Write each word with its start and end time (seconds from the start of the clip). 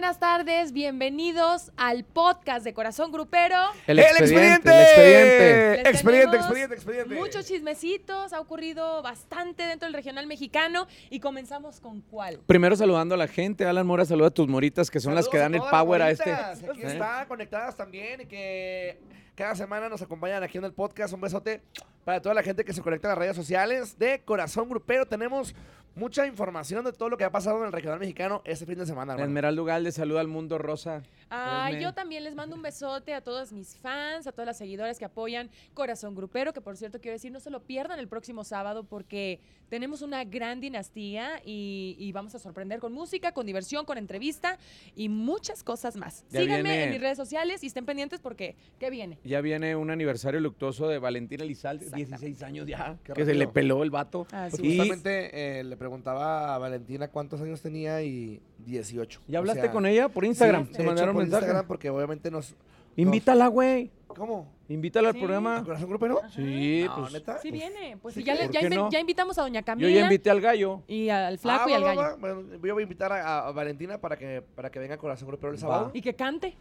buenas 0.00 0.18
tardes. 0.18 0.72
Bienvenidos 0.72 1.72
al 1.76 2.04
podcast 2.04 2.64
de 2.64 2.72
Corazón 2.72 3.12
Grupero. 3.12 3.54
El 3.86 3.98
¡El 3.98 4.06
expediente. 4.06 4.70
expediente! 4.70 5.80
El 5.80 5.86
expediente. 5.86 5.86
Les 5.90 5.94
Expediente, 5.94 6.36
expediente, 6.36 6.74
expediente. 6.74 7.14
Muchos 7.16 7.46
chismecitos, 7.46 8.32
ha 8.32 8.40
ocurrido 8.40 9.02
bastante 9.02 9.62
dentro 9.64 9.86
del 9.86 9.92
regional 9.92 10.26
mexicano 10.26 10.86
y 11.10 11.20
comenzamos 11.20 11.80
con 11.80 12.00
cuál. 12.00 12.38
Primero 12.46 12.76
saludando 12.76 13.14
a 13.14 13.18
la 13.18 13.28
gente. 13.28 13.66
Alan 13.66 13.86
Mora, 13.86 14.06
saluda 14.06 14.28
a 14.28 14.30
tus 14.30 14.48
moritas 14.48 14.90
que 14.90 15.00
son 15.00 15.14
las 15.14 15.28
que 15.28 15.36
dan 15.36 15.54
el 15.54 15.60
power 15.70 16.00
a 16.00 16.10
este. 16.10 16.32
Aquí 16.32 16.80
¿Eh? 16.80 16.86
están 16.86 17.26
conectadas 17.26 17.76
también 17.76 18.22
y 18.22 18.24
que 18.24 18.98
cada 19.40 19.54
semana 19.54 19.88
nos 19.88 20.02
acompañan 20.02 20.42
aquí 20.42 20.58
en 20.58 20.64
el 20.64 20.72
podcast. 20.74 21.14
Un 21.14 21.22
besote 21.22 21.62
para 22.04 22.20
toda 22.20 22.34
la 22.34 22.42
gente 22.42 22.62
que 22.62 22.74
se 22.74 22.82
conecta 22.82 23.08
a 23.08 23.12
las 23.12 23.18
redes 23.18 23.36
sociales 23.36 23.98
de 23.98 24.20
Corazón 24.22 24.68
Grupero. 24.68 25.06
Tenemos 25.06 25.54
mucha 25.96 26.26
información 26.26 26.84
de 26.84 26.92
todo 26.92 27.08
lo 27.08 27.16
que 27.16 27.24
ha 27.24 27.32
pasado 27.32 27.58
en 27.60 27.66
el 27.66 27.72
regional 27.72 27.98
mexicano 27.98 28.42
este 28.44 28.66
fin 28.66 28.78
de 28.78 28.84
semana. 28.86 29.14
hermano. 29.14 29.28
Esmeralda 29.30 29.62
Ugalde, 29.62 29.92
saluda 29.92 30.20
al 30.20 30.28
mundo 30.28 30.58
rosa. 30.58 31.02
Ay, 31.30 31.74
Esme. 31.74 31.82
yo 31.84 31.94
también 31.94 32.22
les 32.24 32.34
mando 32.34 32.54
un 32.54 32.62
besote 32.62 33.14
a 33.14 33.20
todos 33.22 33.50
mis 33.52 33.76
fans, 33.76 34.26
a 34.26 34.32
todas 34.32 34.46
las 34.46 34.58
seguidoras 34.58 34.98
que 34.98 35.04
apoyan 35.04 35.48
Corazón 35.74 36.14
Grupero, 36.14 36.52
que 36.52 36.60
por 36.60 36.76
cierto 36.76 37.00
quiero 37.00 37.14
decir, 37.14 37.32
no 37.32 37.40
se 37.40 37.50
lo 37.50 37.62
pierdan 37.62 37.98
el 37.98 38.08
próximo 38.08 38.44
sábado 38.44 38.84
porque 38.84 39.40
tenemos 39.68 40.02
una 40.02 40.24
gran 40.24 40.60
dinastía 40.60 41.40
y, 41.44 41.96
y 41.98 42.12
vamos 42.12 42.34
a 42.34 42.38
sorprender 42.38 42.78
con 42.80 42.92
música, 42.92 43.32
con 43.32 43.46
diversión, 43.46 43.84
con 43.84 43.98
entrevista 43.98 44.58
y 44.96 45.08
muchas 45.08 45.62
cosas 45.64 45.96
más. 45.96 46.24
Ya 46.30 46.40
Síganme 46.40 46.62
viene- 46.62 46.84
en 46.84 46.90
mis 46.90 47.00
redes 47.00 47.16
sociales 47.16 47.62
y 47.64 47.66
estén 47.66 47.84
pendientes 47.86 48.20
porque 48.20 48.56
¿qué 48.78 48.90
viene? 48.90 49.18
Ya 49.30 49.40
viene 49.40 49.76
un 49.76 49.90
aniversario 49.90 50.40
luctuoso 50.40 50.88
de 50.88 50.98
Valentina 50.98 51.44
Elizalde, 51.44 51.84
Exactamente. 51.84 52.16
16 52.26 52.42
años 52.42 52.66
ya, 52.66 52.96
Qué 53.04 53.12
que 53.12 53.24
se 53.24 53.34
le 53.34 53.46
peló 53.46 53.84
el 53.84 53.90
vato. 53.90 54.26
Así 54.32 54.56
Pues 54.56 54.64
Y- 54.64 54.76
justamente 54.76 55.60
eh, 55.60 55.62
le 55.62 55.76
preguntaba 55.76 56.52
a 56.54 56.58
Valentina 56.58 57.06
cuántos 57.06 57.40
años 57.40 57.62
tenía 57.62 58.02
y 58.02 58.40
18. 58.66 59.20
¿Ya 59.28 59.38
O 59.38 59.42
hablaste 59.42 59.62
sea, 59.62 59.70
con 59.70 59.86
ella 59.86 60.08
por 60.08 60.24
Instagram? 60.24 60.66
sí, 60.66 60.74
Se 60.74 60.82
mandaron 60.82 61.14
por 61.14 61.22
mensaje. 61.22 61.42
Instagram 61.44 61.66
porque 61.68 61.90
obviamente 61.90 62.28
nos... 62.30 62.56
Invítala, 62.96 63.46
güey. 63.46 63.92
¿Cómo? 64.08 64.52
Invítala 64.68 65.08
al 65.10 65.14
Sí. 65.14 65.20
¿A 65.20 65.22
programa. 65.22 65.64
Corazón 65.64 65.88
Grupero? 65.88 66.20
Sí, 66.34 66.82
No, 66.86 66.96
pues. 66.96 67.12
¿neta? 67.12 67.38
Sí 67.38 67.52
viene, 67.52 67.96
pues 68.02 68.14
Sí, 68.16 68.24
ya, 68.24 68.34
le- 68.34 68.46
¿por 68.46 68.52
ya, 68.52 68.68
no? 68.68 68.90
ya 68.90 68.98
invitamos 68.98 69.38
a 69.38 69.42
Doña 69.42 69.60
Yo 69.60 69.64
Camila 69.66 69.88
ya 69.90 70.02
invité 70.02 70.28
al 70.30 70.40
gallo. 70.40 70.82
y 70.88 71.08
al 71.08 71.38
flaco 71.38 71.64
Ah, 71.66 71.70
y 71.70 71.74
al 71.74 71.84
va, 71.84 71.86
gallo. 71.86 72.00
va. 72.00 72.16
Bueno, 72.16 72.42
yo 72.64 72.74
voy 72.74 72.80
a 72.80 72.82
invitar 72.82 73.12
a, 73.12 73.46
a 73.46 73.52
Valentina 73.52 73.98
para 73.98 74.16
que, 74.16 74.42
para 74.56 74.70
que 74.70 74.80
venga 74.80 74.96
a 74.96 74.98
Corazón 74.98 75.28
Grupero 75.28 75.50
el 75.52 75.56
Va. 75.56 75.60
sábado. 75.60 75.90
Y 75.94 76.02
que 76.02 76.14
cante. 76.14 76.56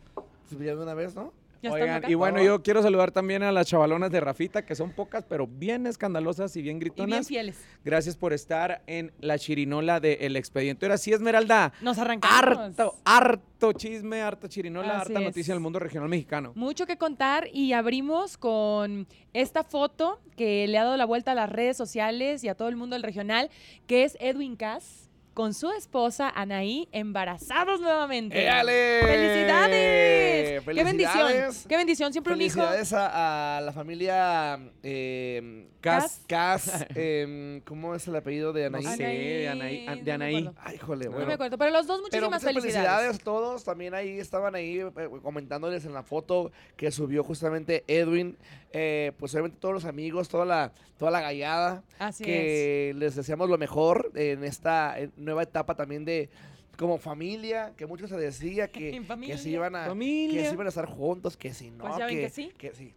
Ya 0.51 0.75
de 0.75 0.83
una 0.83 0.93
vez, 0.93 1.15
¿no? 1.15 1.33
Ya 1.61 1.71
Oigan, 1.71 1.89
acá. 1.89 2.09
y 2.09 2.13
bueno, 2.13 2.41
yo 2.41 2.61
quiero 2.63 2.81
saludar 2.81 3.11
también 3.11 3.43
a 3.43 3.51
las 3.51 3.67
chavalonas 3.67 4.09
de 4.11 4.19
Rafita, 4.21 4.65
que 4.65 4.75
son 4.75 4.91
pocas, 4.91 5.25
pero 5.27 5.45
bien 5.45 5.87
escandalosas 5.87 6.55
y 6.55 6.61
bien 6.61 6.77
Y 6.77 6.79
bien 6.79 6.93
gritonas. 6.95 7.27
fieles. 7.27 7.57
Gracias 7.83 8.15
por 8.15 8.31
estar 8.31 8.81
en 8.87 9.11
la 9.19 9.37
chirinola 9.37 9.99
de 9.99 10.13
El 10.21 10.35
Expediente. 10.37 10.85
Ahora 10.85 10.97
sí, 10.97 11.11
Esmeralda. 11.11 11.73
Nos 11.81 11.97
arrancamos. 11.97 12.37
Harto, 12.77 12.95
harto 13.03 13.73
chisme, 13.73 14.21
harta 14.21 14.47
chirinola, 14.47 14.99
Así 15.01 15.11
harta 15.11 15.19
es. 15.19 15.25
noticia 15.25 15.53
del 15.53 15.61
mundo 15.61 15.79
regional 15.79 16.07
mexicano. 16.07 16.53
Mucho 16.55 16.85
que 16.85 16.97
contar 16.97 17.47
y 17.51 17.73
abrimos 17.73 18.37
con 18.37 19.07
esta 19.33 19.63
foto 19.65 20.19
que 20.37 20.65
le 20.67 20.77
ha 20.77 20.85
dado 20.85 20.95
la 20.95 21.05
vuelta 21.05 21.31
a 21.31 21.35
las 21.35 21.49
redes 21.51 21.75
sociales 21.75 22.43
y 22.43 22.47
a 22.47 22.55
todo 22.55 22.69
el 22.69 22.77
mundo 22.77 22.95
del 22.95 23.03
regional, 23.03 23.49
que 23.85 24.03
es 24.05 24.15
Edwin 24.21 24.55
Cass 24.55 25.08
con 25.33 25.53
su 25.53 25.71
esposa 25.71 26.29
Anaí 26.29 26.87
embarazados 26.91 27.79
nuevamente. 27.81 28.43
¡Éale! 28.43 28.99
¡Felicidades! 29.03 30.61
¡Qué 30.63 30.83
bendición! 30.83 31.27
Felicidades. 31.27 31.65
¡Qué 31.67 31.77
bendición! 31.77 32.11
Siempre 32.11 32.33
un 32.33 32.41
hijo. 32.41 32.55
Felicidades 32.55 32.93
a, 32.93 33.57
a 33.57 33.61
la 33.61 33.71
familia 33.71 34.59
eh, 34.83 35.67
Cas. 35.81 36.21
Cas. 36.27 36.85
eh, 36.95 37.61
¿Cómo 37.65 37.95
es 37.95 38.07
el 38.07 38.15
apellido 38.15 38.51
de 38.53 38.69
No 38.69 38.77
Anaí? 38.79 38.97
sé, 38.97 39.03
de 39.03 39.49
Anaí- 39.49 39.85
no 39.85 39.95
de 40.03 40.11
Anaí. 40.11 40.49
Ay, 40.57 40.77
jole, 40.77 41.05
No 41.05 41.11
bueno. 41.11 41.27
me 41.27 41.33
acuerdo, 41.33 41.57
pero 41.57 41.71
los 41.71 41.87
dos 41.87 42.01
Pero 42.11 42.29
muchísimas 42.29 42.41
muchas 42.41 42.43
felicidades. 42.43 42.87
felicidades 42.89 43.15
a 43.21 43.23
todos. 43.23 43.63
También 43.63 43.93
ahí 43.93 44.19
estaban 44.19 44.55
ahí 44.55 44.79
eh, 44.79 44.91
comentándoles 45.23 45.85
en 45.85 45.93
la 45.93 46.03
foto 46.03 46.51
que 46.75 46.91
subió 46.91 47.23
justamente 47.23 47.83
Edwin. 47.87 48.37
Eh, 48.71 49.13
pues 49.17 49.33
obviamente 49.33 49.57
todos 49.59 49.73
los 49.73 49.85
amigos, 49.85 50.29
toda 50.29 50.45
la, 50.45 50.71
toda 50.97 51.09
la 51.11 51.21
gallada. 51.21 51.83
Así 51.97 52.23
es. 52.23 52.27
que 52.27 52.93
les 52.95 53.15
deseamos 53.15 53.49
lo 53.49 53.57
mejor 53.57 54.11
en 54.15 54.43
esta 54.43 54.95
nueva 55.17 55.43
etapa 55.43 55.75
también 55.75 56.05
de 56.05 56.29
como 56.77 56.97
familia, 56.97 57.73
que 57.75 57.85
muchos 57.85 58.09
se 58.09 58.17
decía 58.17 58.69
que, 58.71 58.91
que 59.25 59.37
se 59.37 59.49
iban 59.49 59.75
a 59.75 59.85
que 59.93 60.45
se 60.45 60.53
iban 60.53 60.65
a 60.67 60.69
estar 60.69 60.85
juntos, 60.85 61.35
que 61.35 61.53
si 61.53 61.71
no, 61.71 61.83
Pues 61.83 61.97
ya 61.97 62.05
ven 62.05 62.19
que 62.19 62.29
sí. 62.29 62.53
que 62.57 62.73
sí. 62.73 62.93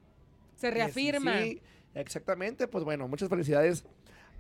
Se 0.55 0.69
que 0.69 0.73
sí, 0.75 0.79
reafirma. 0.79 1.43
sí. 1.43 1.61
exactamente, 1.95 2.69
pues 2.69 2.85
bueno, 2.85 3.09
muchas 3.09 3.29
felicidades 3.29 3.85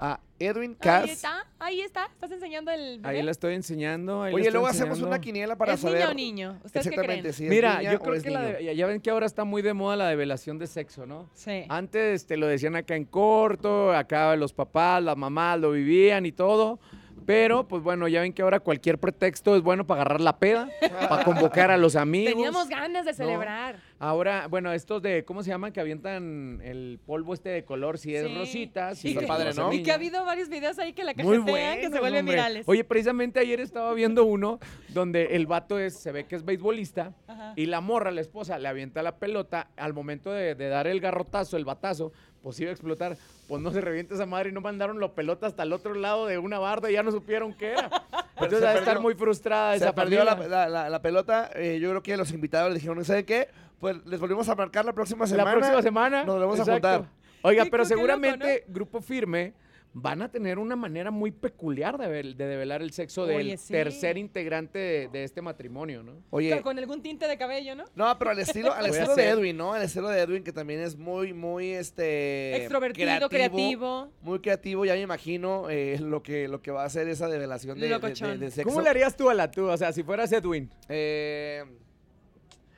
a 0.04 0.18
Edwin 0.40 0.72
Ahí 0.72 0.76
Cass. 0.80 1.10
está, 1.10 1.46
ahí 1.60 1.80
está. 1.80 2.06
Estás 2.06 2.32
enseñando 2.32 2.72
el 2.72 2.98
bebé. 2.98 3.08
Ahí 3.18 3.22
la 3.22 3.30
estoy 3.30 3.54
enseñando. 3.54 4.24
ahí 4.24 4.34
Oye, 4.34 4.50
luego 4.50 4.66
hacemos 4.66 5.00
una 5.00 5.20
quiniela 5.20 5.54
para 5.54 5.74
¿Es 5.74 5.80
saber. 5.80 5.98
niño 6.00 6.10
o 6.10 6.14
niño? 6.14 6.50
¿Ustedes 6.64 6.72
qué 6.72 6.78
Exactamente, 6.90 7.20
creen? 7.20 7.34
si 7.34 7.44
es 7.44 7.50
Mira, 7.50 7.78
niña 7.78 7.92
yo 7.92 7.98
o 7.98 8.02
creo 8.02 8.14
es 8.14 8.22
que 8.24 8.30
la 8.30 8.40
niño. 8.42 8.56
de- 8.58 8.64
ya- 8.64 8.72
ya 8.72 8.86
ven 8.86 9.00
que 9.00 9.10
ahora 9.10 9.26
está 9.26 9.44
muy 9.44 9.62
de 9.62 9.72
moda 9.74 9.94
la 9.94 10.08
develación 10.08 10.58
de 10.58 10.66
sexo, 10.66 11.06
¿no? 11.06 11.30
Sí. 11.34 11.64
Antes 11.68 12.26
te 12.26 12.36
lo 12.36 12.48
decían 12.48 12.74
acá 12.74 12.96
en 12.96 13.04
corto, 13.04 13.92
acá 13.92 14.34
los 14.34 14.52
papás, 14.52 15.00
las 15.04 15.16
mamás 15.16 15.60
lo 15.60 15.70
vivían 15.70 16.26
y 16.26 16.32
todo. 16.32 16.80
Pero, 17.26 17.66
pues 17.68 17.82
bueno, 17.82 18.08
ya 18.08 18.20
ven 18.20 18.32
que 18.32 18.42
ahora 18.42 18.60
cualquier 18.60 18.98
pretexto 18.98 19.56
es 19.56 19.62
bueno 19.62 19.86
para 19.86 20.02
agarrar 20.02 20.20
la 20.20 20.38
peda, 20.38 20.68
para 21.08 21.24
convocar 21.24 21.70
a 21.70 21.76
los 21.76 21.96
amigos. 21.96 22.32
Teníamos 22.34 22.68
ganas 22.68 23.04
de 23.04 23.12
No. 23.12 23.16
celebrar. 23.16 23.76
Ahora, 23.98 24.48
bueno, 24.48 24.72
estos 24.72 25.00
de, 25.00 25.24
¿cómo 25.24 25.42
se 25.44 25.50
llaman? 25.50 25.72
Que 25.72 25.80
avientan 25.80 26.60
el 26.64 26.98
polvo 27.06 27.34
este 27.34 27.50
de 27.50 27.64
color, 27.64 27.98
si 27.98 28.14
es 28.16 28.26
Sí. 28.26 28.34
rosita, 28.36 28.94
si 28.96 29.08
Y 29.08 29.10
Está 29.12 29.20
que- 29.20 29.26
padre, 29.28 29.54
¿no? 29.54 29.72
Y 29.72 29.82
que 29.84 29.92
ha 29.92 29.94
habido 29.94 30.24
varios 30.24 30.48
videos 30.48 30.78
ahí 30.80 30.92
que 30.92 31.04
la 31.04 31.14
cajetean, 31.14 31.44
que 31.44 31.50
buenos, 31.52 31.92
se 31.92 32.00
vuelven 32.00 32.20
hombre. 32.20 32.34
virales. 32.34 32.68
Oye, 32.68 32.82
precisamente 32.84 33.38
ayer 33.38 33.60
estaba 33.60 33.94
viendo 33.94 34.24
uno 34.24 34.58
donde 34.88 35.36
el 35.36 35.46
vato 35.46 35.78
es, 35.78 35.94
se 35.94 36.10
ve 36.10 36.24
que 36.24 36.34
es 36.34 36.44
beisbolista 36.44 37.14
Ajá. 37.28 37.52
y 37.56 37.66
la 37.66 37.80
morra, 37.80 38.10
la 38.10 38.20
esposa, 38.20 38.58
le 38.58 38.66
avienta 38.68 39.02
la 39.02 39.16
pelota. 39.18 39.68
Al 39.76 39.94
momento 39.94 40.32
de, 40.32 40.54
de 40.56 40.68
dar 40.68 40.86
el 40.88 41.00
garrotazo, 41.00 41.56
el 41.56 41.64
batazo, 41.64 42.12
pues 42.42 42.58
iba 42.60 42.70
a 42.70 42.72
explotar. 42.72 43.16
Pues 43.48 43.62
no 43.62 43.70
se 43.70 43.80
revienta 43.80 44.14
esa 44.14 44.26
madre 44.26 44.50
y 44.50 44.52
no 44.52 44.60
mandaron 44.60 44.98
la 45.00 45.12
pelota 45.12 45.46
hasta 45.46 45.62
el 45.62 45.72
otro 45.72 45.94
lado 45.94 46.26
de 46.26 46.38
una 46.38 46.58
barda 46.58 46.90
y 46.90 46.94
ya 46.94 47.02
no 47.02 47.10
supieron 47.10 47.52
qué 47.54 47.72
era. 47.72 47.90
Entonces 48.36 48.58
se 48.60 48.64
va 48.64 48.70
a 48.70 48.78
estar 48.78 49.00
muy 49.00 49.14
frustrada 49.14 49.72
Se 49.72 49.84
esa 49.84 49.94
perdió 49.94 50.24
la, 50.24 50.34
la- 50.36 50.68
la- 50.68 50.90
la 50.90 51.02
pelota. 51.02 51.50
eh, 51.54 51.78
yo 51.80 51.90
creo 51.90 52.02
que 52.02 52.16
los 52.16 52.32
invitados 52.32 52.70
les 52.72 52.82
dijeron, 52.82 53.04
¿saben 53.04 53.24
qué? 53.24 53.48
Pues 53.80 53.96
les 54.06 54.18
volvimos 54.20 54.48
a 54.48 54.54
marcar 54.54 54.84
la 54.84 54.92
próxima 54.92 55.26
semana. 55.26 55.50
La 55.50 55.56
próxima 55.56 55.82
semana. 55.82 56.24
nos 56.24 56.34
volvemos 56.36 56.60
a 56.60 56.64
juntar. 56.72 57.04
Oiga, 57.42 57.64
pero 57.64 57.78
loco, 57.78 57.88
seguramente 57.88 58.64
Grupo 58.68 59.00
Firme 59.00 59.52
van 59.94 60.22
a 60.22 60.30
tener 60.30 60.58
una 60.58 60.74
manera 60.74 61.10
muy 61.10 61.30
peculiar 61.30 61.98
de, 61.98 62.06
vel- 62.06 62.34
de 62.34 62.46
develar 62.46 62.80
el 62.80 62.92
sexo 62.92 63.26
del 63.26 63.58
sí. 63.58 63.72
tercer 63.74 64.16
integrante 64.16 64.78
de, 64.78 65.08
de 65.08 65.24
este 65.24 65.42
matrimonio, 65.42 66.02
¿no? 66.02 66.14
Oye, 66.30 66.62
Con 66.62 66.78
algún 66.78 67.02
tinte 67.02 67.28
de 67.28 67.36
cabello, 67.36 67.74
¿no? 67.74 67.84
no, 67.94 68.18
pero 68.18 68.30
al 68.30 68.38
estilo, 68.38 68.72
al 68.74 68.86
estilo 68.86 69.14
de 69.14 69.28
Edwin, 69.28 69.56
¿no? 69.56 69.74
Al 69.74 69.82
estilo 69.82 70.08
de 70.08 70.20
Edwin, 70.22 70.44
que 70.44 70.52
también 70.52 70.80
es 70.80 70.96
muy, 70.96 71.34
muy, 71.34 71.72
este... 71.72 72.56
Extrovertido, 72.56 73.28
creativo. 73.28 74.08
Muy 74.22 74.38
creativo, 74.40 74.86
ya 74.86 74.94
me 74.94 75.00
imagino 75.02 75.68
eh, 75.68 75.98
lo, 76.00 76.22
que, 76.22 76.48
lo 76.48 76.62
que 76.62 76.70
va 76.70 76.84
a 76.84 76.86
hacer 76.86 77.06
esa 77.08 77.28
develación 77.28 77.74
de, 77.78 77.82
de- 77.82 77.88
de- 77.88 77.94
Locochón. 78.00 78.40
de 78.40 78.50
sexo. 78.50 78.66
¿Cómo 78.70 78.80
le 78.80 78.88
harías 78.88 79.14
tú 79.14 79.28
a 79.28 79.34
la 79.34 79.50
tú? 79.50 79.66
O 79.66 79.76
sea, 79.76 79.92
si 79.92 80.02
fueras 80.02 80.32
Edwin. 80.32 80.70
Eh, 80.88 81.64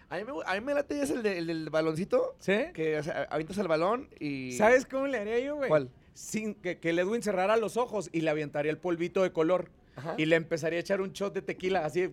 a, 0.08 0.16
mí 0.18 0.24
me, 0.24 0.32
a 0.46 0.54
mí 0.54 0.60
me 0.66 0.74
late 0.74 1.00
es 1.00 1.10
el, 1.10 1.22
de- 1.22 1.38
el 1.38 1.46
del 1.46 1.70
baloncito, 1.70 2.34
¿Sí? 2.40 2.56
que 2.74 2.98
o 2.98 3.02
sea, 3.04 3.28
avientas 3.30 3.56
el 3.58 3.68
balón 3.68 4.08
y... 4.18 4.50
¿Sabes 4.52 4.84
cómo 4.84 5.06
le 5.06 5.18
haría 5.18 5.38
yo, 5.38 5.54
güey? 5.56 5.68
¿Cuál? 5.68 5.90
Sin 6.14 6.54
que, 6.54 6.78
que 6.78 6.90
el 6.90 6.98
Edwin 6.98 7.22
cerrara 7.22 7.56
los 7.56 7.76
ojos 7.76 8.08
y 8.12 8.22
le 8.22 8.30
aventaría 8.30 8.70
el 8.70 8.78
polvito 8.78 9.22
de 9.22 9.32
color. 9.32 9.68
Ajá. 9.96 10.14
Y 10.16 10.26
le 10.26 10.36
empezaría 10.36 10.78
a 10.78 10.80
echar 10.80 11.00
un 11.00 11.12
shot 11.12 11.34
de 11.34 11.42
tequila 11.42 11.84
así. 11.84 12.08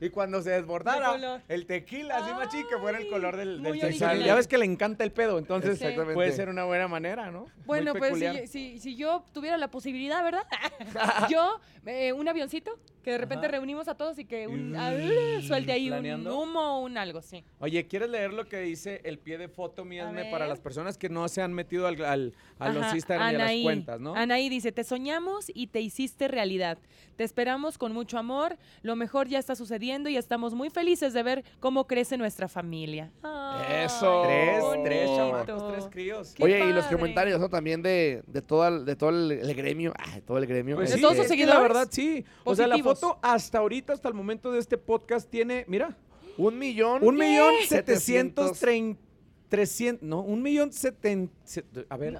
Y 0.00 0.10
cuando 0.10 0.42
se 0.42 0.50
desbordara 0.50 1.42
el 1.48 1.66
tequila, 1.66 2.16
así 2.18 2.32
machín, 2.34 2.66
que 2.68 2.76
fuera 2.78 2.98
el 2.98 3.08
color 3.08 3.36
del, 3.36 3.62
del 3.62 3.82
original. 3.82 4.22
Ya 4.22 4.34
ves 4.34 4.46
que 4.46 4.58
le 4.58 4.64
encanta 4.66 5.04
el 5.04 5.12
pedo, 5.12 5.38
entonces 5.38 5.78
puede 6.12 6.32
ser 6.32 6.48
una 6.48 6.64
buena 6.64 6.86
manera, 6.88 7.30
¿no? 7.30 7.44
Muy 7.44 7.52
Bueno, 7.64 7.94
pues 7.94 8.18
si, 8.18 8.46
si, 8.46 8.78
si 8.78 8.96
yo 8.96 9.24
tuviera 9.32 9.56
la 9.56 9.68
posibilidad, 9.70 10.22
¿verdad? 10.22 10.42
yo, 11.30 11.60
eh, 11.86 12.12
un 12.12 12.28
avioncito, 12.28 12.78
que 13.02 13.12
de 13.12 13.18
repente 13.18 13.46
Ajá. 13.46 13.52
reunimos 13.52 13.86
a 13.86 13.94
todos 13.94 14.18
y 14.18 14.24
que 14.24 14.48
un, 14.48 14.74
ah, 14.76 14.92
suelte 15.46 15.70
ahí 15.72 15.88
un 15.90 16.26
humo 16.26 16.78
o 16.78 16.80
un 16.80 16.98
algo, 16.98 17.22
sí. 17.22 17.44
Oye, 17.60 17.86
¿quieres 17.86 18.10
leer 18.10 18.32
lo 18.32 18.48
que 18.48 18.58
dice 18.60 19.00
el 19.04 19.18
pie 19.18 19.38
de 19.38 19.48
foto, 19.48 19.84
mi 19.84 20.00
A 20.00 20.08
Esme, 20.08 20.22
ver. 20.22 20.30
para 20.32 20.48
las 20.48 20.58
personas 20.58 20.98
que 20.98 21.08
no 21.08 21.28
se 21.28 21.40
han 21.40 21.52
metido 21.52 21.86
al, 21.86 22.04
al- 22.04 22.34
a 22.58 22.68
los 22.70 22.92
Instagram 22.94 23.32
y 23.32 23.34
a 23.36 23.38
las 23.38 23.52
cuentas, 23.62 24.00
¿no? 24.00 24.14
Anaí 24.16 24.48
dice, 24.48 24.72
te 24.72 24.82
soñamos 24.82 25.46
y 25.54 25.68
te 25.68 25.80
hiciste 25.80 26.26
realidad. 26.26 26.78
Te 27.14 27.22
esperamos 27.24 27.78
con 27.78 27.92
mucho 27.92 28.18
amor. 28.18 28.56
Lo 28.82 28.96
mejor 28.96 29.28
ya 29.28 29.38
está 29.38 29.54
sucediendo 29.54 29.85
y 29.86 30.16
estamos 30.16 30.52
muy 30.52 30.68
felices 30.68 31.12
de 31.12 31.22
ver 31.22 31.44
cómo 31.60 31.86
crece 31.86 32.18
nuestra 32.18 32.48
familia. 32.48 33.12
Eso. 33.70 34.22
Tres, 34.24 34.64
tres 34.84 35.10
chamacos, 35.16 35.72
tres 35.72 35.86
críos. 35.90 36.34
Oye, 36.40 36.58
y 36.58 36.72
los 36.72 36.86
comentarios. 36.86 37.50
También 37.50 37.82
de, 37.82 38.22
de, 38.26 38.42
toda, 38.42 38.70
de 38.80 38.96
todo 38.96 39.10
el, 39.10 39.54
gremio. 39.54 39.92
Ah, 39.96 40.18
todo 40.26 40.38
el 40.38 40.46
gremio. 40.46 40.76
Pues 40.76 40.92
¿De 40.92 41.00
todos 41.00 41.16
sus 41.16 41.26
seguidores? 41.26 41.54
La 41.54 41.60
verdad, 41.60 41.88
sí. 41.90 42.24
O 42.44 42.54
sea, 42.56 42.66
la 42.66 42.78
foto 42.78 43.18
hasta 43.22 43.58
ahorita, 43.58 43.92
hasta 43.92 44.08
el 44.08 44.14
momento 44.14 44.50
de 44.50 44.58
este 44.58 44.76
podcast, 44.76 45.30
tiene, 45.30 45.64
mira. 45.68 45.96
Un 46.36 46.58
millón. 46.58 47.02
Un 47.02 47.14
millón 47.16 47.54
setecientos 47.66 48.58
treinta 48.58 49.05
300, 49.56 50.06
no, 50.06 50.20
un 50.20 50.42
millón 50.42 50.70
setenta. 50.70 51.32
A 51.88 51.96
ver, 51.96 52.18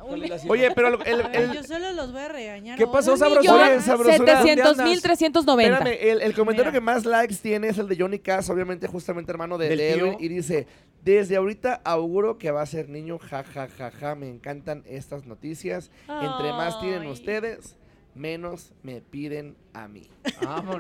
oye, 0.49 0.71
pero 0.75 0.99
el, 1.05 1.53
yo 1.53 1.63
solo 1.65 1.93
los 1.93 2.11
voy 2.11 2.23
a 2.23 2.29
regañar. 2.29 2.79
¿Qué 2.79 2.87
pasó, 2.87 3.15
sabrosura? 3.15 3.79
sabrosura 3.83 4.43
700 4.43 4.79
mil 4.79 5.03
390. 5.03 5.77
Espérame, 5.77 6.23
el, 6.23 6.35
comentario 6.35 6.73
que 6.73 6.81
más 6.81 7.05
likes 7.05 7.35
tiene 7.35 7.69
es 7.69 7.77
el 7.77 7.89
de 7.89 7.97
Johnny 7.99 8.21
Cass, 8.21 8.49
obviamente, 8.49 8.87
justamente 8.87 9.31
hermano 9.31 9.59
de, 9.59 9.77
de 9.77 10.17
y 10.19 10.29
dice: 10.29 10.67
Desde 11.05 11.37
ahorita 11.37 11.83
auguro 11.85 12.39
que 12.39 12.51
va 12.51 12.63
a 12.63 12.67
ser 12.67 12.89
niño, 12.89 13.19
ja, 13.19 13.45
ja, 13.45 13.69
ja, 13.69 13.91
ja. 13.91 14.15
Me 14.15 14.31
encantan 14.31 14.83
estas 14.87 15.27
noticias. 15.27 15.91
Entre 16.09 16.53
más 16.53 16.81
tienen 16.81 17.07
ustedes 17.07 17.77
menos 18.15 18.73
me 18.83 19.03
piden 19.03 19.59
a 19.75 19.89
mí. 19.89 20.09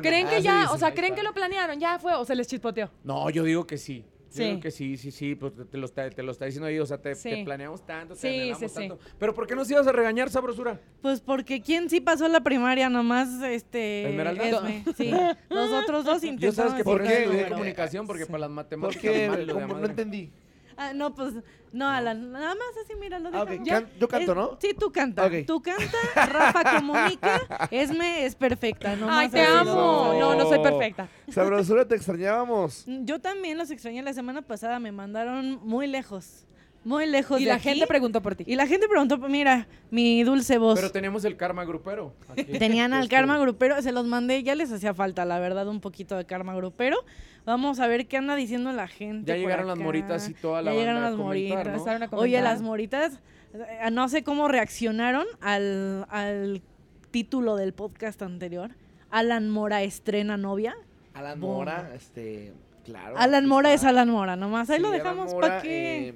¿Creen 0.01 0.27
que 0.27 0.37
ah, 0.37 0.41
ya, 0.41 0.71
o 0.73 0.79
sea, 0.79 0.95
creen 0.95 1.15
que 1.15 1.23
lo 1.23 1.35
planearon? 1.35 1.79
Ya 1.79 1.99
fue 1.99 2.15
o 2.15 2.25
se 2.25 2.35
les 2.35 2.47
chispoteó. 2.47 2.91
No, 3.05 3.29
yo 3.29 3.45
digo 3.45 3.67
que 3.67 3.77
sí. 3.77 4.07
Yo 4.37 4.43
Sí. 4.45 4.49
digo 4.51 4.61
que 4.61 4.71
sí, 4.71 4.97
sí, 4.97 5.11
sí, 5.11 5.35
pues 5.35 5.53
te- 5.71 5.79
lo 5.79 5.87
está, 5.87 6.09
te 6.11 6.23
lo 6.23 6.31
está 6.33 6.45
diciendo 6.45 6.67
ahí, 6.67 6.79
o 6.79 6.87
sea, 6.87 6.99
te, 6.99 7.15
Sí. 7.15 7.31
te 7.31 7.45
planeamos 7.45 7.85
tanto, 7.87 8.15
te 8.15 8.21
Sí, 8.21 8.53
sí, 8.59 8.69
sí. 8.69 8.75
tanto. 8.75 8.99
Pero 9.19 9.35
¿por 9.35 9.47
qué 9.47 9.57
nos 9.57 9.71
ibas 9.71 9.87
a 9.87 9.93
regañar, 9.93 10.29
sabrosura? 10.31 10.81
Pues 11.03 11.21
porque 11.21 11.61
quién 11.63 11.89
sí 11.89 12.01
pasó 12.01 12.29
la 12.29 12.41
primaria, 12.43 12.89
nomás 12.91 13.29
este. 13.43 14.09
¿Esmeralda? 14.11 14.45
Esme, 14.49 14.85
sí. 14.97 15.11
Los 15.51 15.71
otros 15.73 16.05
dos 16.05 16.23
Yo 16.23 16.29
intentaron. 16.29 16.55
sabes 16.55 16.75
que 16.75 16.85
por 16.85 17.03
qué 17.03 17.29
de 17.29 17.49
comunicación, 17.49 18.07
porque 18.07 18.25
Sí. 18.25 18.31
para 18.31 18.41
las 18.41 18.51
matemáticas 18.51 19.03
Porque, 19.03 19.29
mal, 19.29 19.47
lo 19.47 19.55
de 19.55 19.61
como 19.63 19.79
no 19.79 19.87
entendí. 19.87 20.31
Ah, 20.79 20.93
no, 20.95 21.15
pues, 21.15 21.35
no, 21.73 21.89
Alan, 21.89 22.33
nada 22.33 22.55
más 22.55 22.85
así, 22.85 22.95
mira, 23.01 23.19
lo 23.19 23.31
Ah, 23.33 23.43
ok, 23.43 23.49
dejamos. 23.49 23.69
can- 23.69 23.91
yo 23.99 24.09
canto, 24.09 24.33
Es- 24.33 24.37
¿no? 24.37 24.59
Sí, 24.61 24.75
tú 24.79 24.93
canta. 24.93 25.25
Ok. 25.27 25.33
Tú 25.47 25.63
canta, 25.63 26.27
Rafa 26.27 26.77
comunica, 26.79 27.41
Esme 27.71 28.25
es 28.27 28.35
perfecta. 28.35 28.95
No 28.97 29.11
Ay, 29.11 29.29
te 29.29 29.43
amo. 29.43 30.15
No, 30.19 30.35
no 30.35 30.49
soy 30.49 30.59
perfecta. 30.61 31.09
Sabrosura, 31.29 31.87
te 31.87 31.95
extrañábamos. 31.97 32.85
Yo 32.87 33.21
también 33.21 33.59
los 33.59 33.71
extrañé 33.71 34.03
la 34.03 34.13
semana 34.13 34.43
pasada, 34.43 34.79
me 34.79 34.93
mandaron 34.93 35.59
muy 35.63 35.87
lejos. 35.87 36.46
Muy 36.87 37.05
lejos 37.07 37.41
Y 37.41 37.45
de 37.45 37.49
la 37.51 37.57
aquí. 37.57 37.65
gente 37.71 37.87
preguntó 37.89 38.23
por 38.23 38.37
ti. 38.37 38.45
Y 38.47 38.55
la 38.55 38.67
gente 38.69 38.87
preguntó, 38.89 39.19
mira, 39.19 39.67
mi 39.91 40.23
dulce 40.23 40.57
voz. 40.57 40.77
Pero 40.79 40.93
tenemos 40.93 41.25
el 41.25 41.37
karma 41.37 41.65
grupero. 41.65 42.15
aquí. 42.29 42.45
Tenían 42.59 42.93
al 42.93 43.03
Este, 43.03 43.17
karma 43.17 43.37
grupero, 43.39 43.83
se 43.83 43.91
los 43.91 44.07
mandé, 44.07 44.43
ya 44.45 44.55
les 44.55 44.71
hacía 44.71 44.95
falta, 44.95 45.25
la 45.25 45.41
verdad, 45.41 45.67
un 45.67 45.81
poquito 45.81 46.17
de 46.17 46.25
karma 46.27 46.55
grupero. 46.55 46.97
Vamos 47.45 47.81
a 47.81 47.89
ver 47.89 48.07
qué 48.07 48.17
anda 48.19 48.37
diciendo 48.37 48.71
la 48.71 48.87
gente. 48.87 49.27
Ya 49.27 49.35
por 49.35 49.41
llegaron 49.43 49.67
las 49.67 49.79
moritas 49.79 50.29
y 50.29 50.35
toda 50.35 50.63
la 50.63 50.73
Ya 50.73 50.79
llegaron 50.79 51.03
las 51.03 51.15
comentar, 51.17 51.27
moritas. 51.27 51.67
¿no? 51.67 51.73
Empezaron 51.73 52.03
a 52.05 52.09
Oye, 52.23 52.41
las 52.41 52.63
moritas, 52.63 53.21
eh, 53.55 53.91
no 53.91 54.09
sé 54.09 54.23
cómo 54.23 54.47
reaccionaron 54.47 55.27
al, 55.41 56.07
al 56.09 56.63
título 57.11 57.57
del 57.57 57.73
podcast 57.73 58.23
anterior. 58.23 58.71
Alan 59.11 59.51
Mora 59.51 59.83
estrena 59.83 60.37
novia. 60.37 60.77
Alan. 61.15 61.41
Mora, 61.41 61.91
este, 61.97 62.53
claro. 62.85 63.17
Alan 63.19 63.47
Mora 63.47 63.73
es. 63.73 63.83
Alan 63.85 64.09
Mora, 64.09 64.37
nomás. 64.37 64.71
Ahí 64.71 64.77
Sí, 64.77 64.83
lo 64.83 64.91
dejamos 64.91 65.35
para 65.35 65.63
que... 65.63 66.09
eh, 66.11 66.15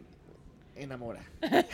enamora. 0.77 1.21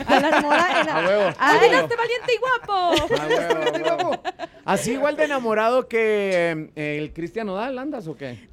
Alan 0.07 0.43
Mora 0.43 0.81
en 0.83 0.89
A 0.89 1.07
huevo. 1.07 1.35
Ay, 1.39 1.59
¡Adelante, 1.59 1.95
valiente 1.97 2.33
y 2.35 2.39
guapo! 2.39 3.07
Ah, 3.19 3.27
huevo, 3.29 3.89
a 3.89 3.97
huevo. 3.97 4.23
Así 4.65 4.93
igual 4.93 5.17
de 5.17 5.25
enamorado 5.25 5.89
que 5.89 6.71
eh, 6.75 6.99
el 6.99 7.13
Cristian 7.13 7.47
Nodal, 7.47 7.79
¿andas 7.79 8.07
o 8.09 8.17
qué? 8.17 8.49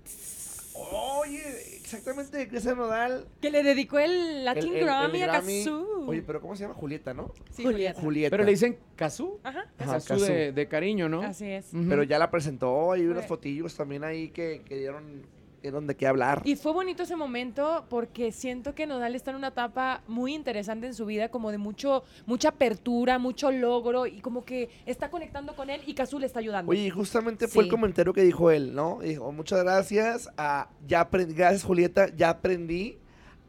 Oye, 0.76 1.42
exactamente, 1.78 2.48
Cristian 2.48 2.78
Nodal. 2.78 3.26
que 3.42 3.50
le 3.52 3.64
dedicó 3.64 4.00
el 4.00 4.44
Latin 4.46 4.64
el- 4.64 4.70
el- 4.70 4.78
el 4.80 4.86
Grammy 4.86 5.22
a 5.22 5.28
Grammy. 5.28 5.64
Kazoo. 5.64 6.06
Oye, 6.08 6.22
pero 6.22 6.42
¿cómo 6.42 6.56
se 6.56 6.64
llama? 6.64 6.74
Julieta, 6.76 7.14
¿no? 7.14 7.32
Sí, 7.52 7.64
Julieta. 7.64 8.00
Julieta. 8.02 8.30
Pero 8.32 8.44
le 8.44 8.52
dicen 8.52 8.78
Kazú. 8.96 9.40
Ajá, 9.44 9.66
Ajá, 9.80 9.94
Kazú 9.94 10.08
Kazú. 10.08 10.26
de, 10.26 10.52
de 10.52 10.68
cariño, 10.68 11.10
¿no? 11.10 11.22
así 11.22 11.50
es. 11.50 11.74
Ujú. 11.74 11.86
Pero 11.90 12.04
ya 12.04 12.20
la 12.20 12.30
presentó, 12.32 12.92
hay 12.92 13.06
unas 13.06 13.20
Fue- 13.26 13.38
fotillos 13.38 13.76
también 13.76 14.04
ahí 14.04 14.30
que, 14.30 14.62
que 14.66 14.78
dieron, 14.78 15.24
dieron 15.64 15.88
de 15.88 15.96
qué 15.96 16.06
hablar. 16.06 16.42
Y 16.44 16.56
fue 16.58 16.74
bonito 16.74 17.04
ese 17.04 17.16
momento 17.16 17.86
porque 17.90 18.32
siento 18.32 18.76
que 18.76 18.86
Nodal 18.86 19.16
está 19.16 19.32
en 19.32 19.38
una 19.38 19.48
etapa 19.48 20.04
muy 20.08 20.36
interesante 20.36 20.86
en 20.88 20.94
su 20.94 21.06
vida, 21.06 21.30
como 21.30 21.52
de 21.52 21.58
mucho, 21.58 22.04
mucha 22.26 22.50
apertura, 22.50 23.18
mucho 23.18 23.50
logro 23.50 24.06
y 24.06 24.20
como 24.20 24.44
que 24.44 24.70
está 24.86 25.10
conectando 25.10 25.56
con 25.56 25.70
él 25.70 25.82
y 25.88 25.94
Kazoo 25.94 26.20
le 26.20 26.26
está 26.26 26.40
ayudando. 26.40 26.70
Oye, 26.70 26.86
y 26.86 26.90
justamente 26.90 27.48
fue 27.48 27.64
el 27.64 27.70
comentario 27.70 28.14
que 28.14 28.22
dijo 28.22 28.52
él, 28.52 28.76
¿no? 28.76 29.00
Dijo, 29.02 29.32
muchas 29.32 29.64
gracias, 29.64 30.30
a, 30.38 30.70
ya 30.86 31.00
aprendí, 31.00 31.34
gracias 31.34 31.64
Julieta, 31.64 32.14
ya 32.14 32.30
aprendí 32.30 32.98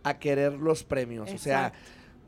a 0.05 0.19
querer 0.19 0.55
los 0.55 0.85
premios. 0.85 1.33
O 1.33 1.39
sea. 1.39 1.73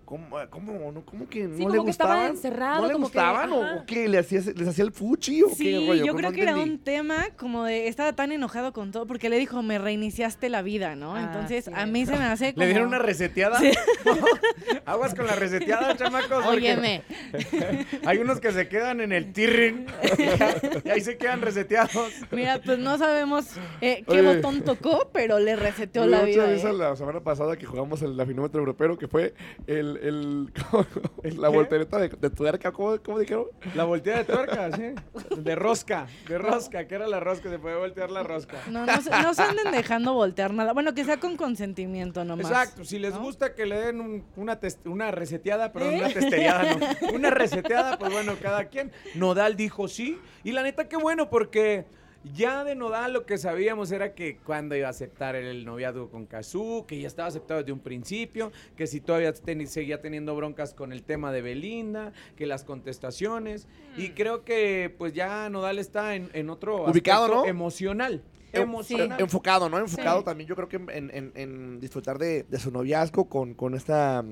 ¿Cómo, 0.07 0.39
cómo, 0.49 0.93
no, 0.93 1.05
cómo 1.05 1.29
que 1.29 1.47
no 1.47 1.57
Sí, 1.59 1.67
le 1.71 1.79
gustaban? 1.79 2.31
encerrado, 2.31 2.81
¿No 2.83 2.87
le 2.87 2.93
como 2.95 3.11
que, 3.11 3.19
gustaban 3.19 3.53
o- 3.53 3.85
qué? 3.87 4.09
¿Le 4.09 4.19
hacía, 4.19 4.41
¿Les 4.55 4.69
hacía 4.69 4.85
el 4.85 4.93
fuchi 4.93 5.43
o 5.43 5.49
Sí, 5.51 5.65
qué 5.65 5.87
rollo? 5.87 6.05
yo 6.07 6.15
creo 6.15 6.33
que 6.33 6.43
era 6.43 6.57
un 6.57 6.79
tema 6.79 7.27
como 7.37 7.65
de, 7.65 7.89
estaba 7.89 8.15
tan 8.15 8.33
enojado 8.33 8.73
con 8.73 8.93
todo, 8.93 9.07
porque 9.07 9.29
le 9.29 9.37
dijo, 9.39 9.63
me 9.63 9.79
reiniciaste 9.79 10.49
la 10.49 10.63
vida, 10.63 10.95
¿no? 10.97 11.15
Ah, 11.17 11.23
Entonces, 11.25 11.67
sí. 11.67 11.71
a 11.75 11.85
mí 11.85 12.07
se 12.07 12.13
me 12.17 12.25
hace 12.25 12.55
como... 12.55 12.65
¿Le 12.65 12.71
dieron 12.71 12.89
una 12.89 12.99
reseteada? 13.01 13.61
Aguas 14.87 15.15
con 15.15 15.27
la 15.27 15.35
reseteada, 15.35 15.97
chamacos. 15.97 16.47
Óyeme, 16.47 17.03
Hay 18.07 18.19
unos 18.19 18.41
que 18.41 18.53
se 18.53 18.69
quedan 18.69 19.01
en 19.01 19.13
el 19.13 19.33
tirring 19.33 19.87
y 20.85 20.89
ahí 20.91 21.01
se 21.01 21.17
quedan 21.19 21.43
reseteados. 21.43 22.13
mira, 22.31 22.61
pues 22.65 22.79
no 22.79 22.97
sabemos 22.99 23.47
eh, 23.81 24.05
qué 24.09 24.21
Oye. 24.21 24.37
botón 24.37 24.63
tocó, 24.63 25.11
pero 25.13 25.39
le 25.39 25.57
reseteó 25.57 26.07
la 26.07 26.23
vida. 26.23 26.53
¿eh? 26.53 26.73
la 26.73 26.95
semana 26.97 27.21
pasada 27.21 27.57
que 27.57 27.67
jugamos 27.67 28.03
el 28.03 28.19
afinómetro 28.21 28.61
europeo, 28.61 28.97
que 28.99 29.09
fue 29.09 29.35
el, 29.67 29.96
el, 30.03 30.53
el- 31.23 31.41
la 31.41 31.49
voltereta 31.49 31.99
de, 31.99 32.09
de 32.09 32.31
tuerca, 32.31 32.73
¿cómo, 32.73 32.99
cómo 33.03 33.19
dijeron? 33.19 33.47
La 33.75 33.85
volteada 33.85 34.19
de 34.21 34.25
tuerca, 34.25 34.71
sí. 34.77 34.95
De 35.37 35.55
rosca, 35.55 36.07
de 36.29 36.39
rosca, 36.39 36.87
que 36.87 36.95
era 36.95 37.07
la 37.07 37.21
rosca, 37.21 37.51
se 37.51 37.59
puede 37.59 37.77
voltear 37.77 38.11
la 38.11 38.23
rosca. 38.23 38.59
No, 38.71 38.85
no, 38.87 39.01
se, 39.01 39.11
no 39.11 39.35
se 39.35 39.43
anden 39.43 39.71
dejando 39.71 40.15
voltear 40.15 40.53
nada. 40.53 40.73
Bueno, 40.73 40.95
que 40.95 41.05
sea 41.05 41.19
con 41.19 41.37
consentimiento 41.37 42.25
nomás. 42.25 42.47
Exacto, 42.51 42.85
si 42.85 42.99
les 42.99 43.15
¿no? 43.15 43.21
gusta 43.21 43.55
que 43.55 43.67
le 43.67 43.77
den 43.79 44.01
un- 44.01 44.25
una, 44.37 44.59
una 44.85 45.11
reseteada, 45.11 45.73
perdón, 45.73 45.95
una 45.97 46.09
testereada, 46.09 46.75
no, 46.75 47.09
una 47.15 47.31
reseteada, 47.31 47.99
pues 47.99 48.13
bueno, 48.13 48.35
cada 48.41 48.65
quien. 48.67 48.93
Nodal 49.15 49.57
dijo 49.57 49.89
sí, 49.89 50.19
y 50.45 50.53
la 50.53 50.63
neta 50.63 50.89
qué 50.89 50.97
bueno, 50.97 51.29
porque 51.31 51.85
ya 52.35 52.65
de 52.65 52.75
Nodal 52.75 53.13
lo 53.13 53.27
que 53.27 53.39
sabíamos 53.39 53.93
era 53.93 54.15
que 54.15 54.39
cuando 54.39 54.75
iba 54.77 54.87
a 54.87 54.91
aceptar 54.91 55.37
el 55.37 55.65
noviazgo 55.65 56.11
con 56.11 56.27
Kazú, 56.27 56.85
que 56.87 57.01
ya 57.01 57.07
estaba 57.07 57.29
aceptado 57.29 57.61
desde 57.61 57.73
un 57.73 57.81
principio, 57.81 58.53
que 58.77 58.87
si 58.87 59.01
todavía 59.01 59.33
seguía 59.67 60.01
teniendo 60.01 60.35
broncas 60.35 60.75
con 60.75 60.93
el 60.93 61.03
tema 61.03 61.33
de 61.33 61.43
Belinda, 61.43 62.13
que 62.37 62.47
las 62.47 62.65
contestaciones, 62.65 63.69
y 63.97 64.11
creo 64.11 64.45
que 64.45 64.95
pues 64.97 65.13
ya 65.13 65.49
Nodal 65.51 65.79
está 65.79 66.15
en, 66.15 66.31
en 66.33 66.51
otro 66.51 66.85
Ubicado, 66.85 67.25
aspecto 67.25 67.45
¿no? 67.45 67.47
emocional. 67.47 68.23
En- 68.53 68.63
Emocional. 68.63 69.21
Enfocado, 69.21 69.69
¿no? 69.69 69.79
Enfocado 69.79 70.21
Sí. 70.21 70.25
también, 70.25 70.49
yo 70.49 70.57
creo 70.57 70.69
que 70.69 70.77
en, 70.77 71.11
en- 71.13 71.33
en 71.35 71.81
disfrutar 71.81 72.19
de, 72.19 72.45
de 72.45 72.59
su 72.59 72.71
noviazgo 72.71 73.29
con, 73.29 73.55
con 73.55 73.75
esta, 73.75 74.25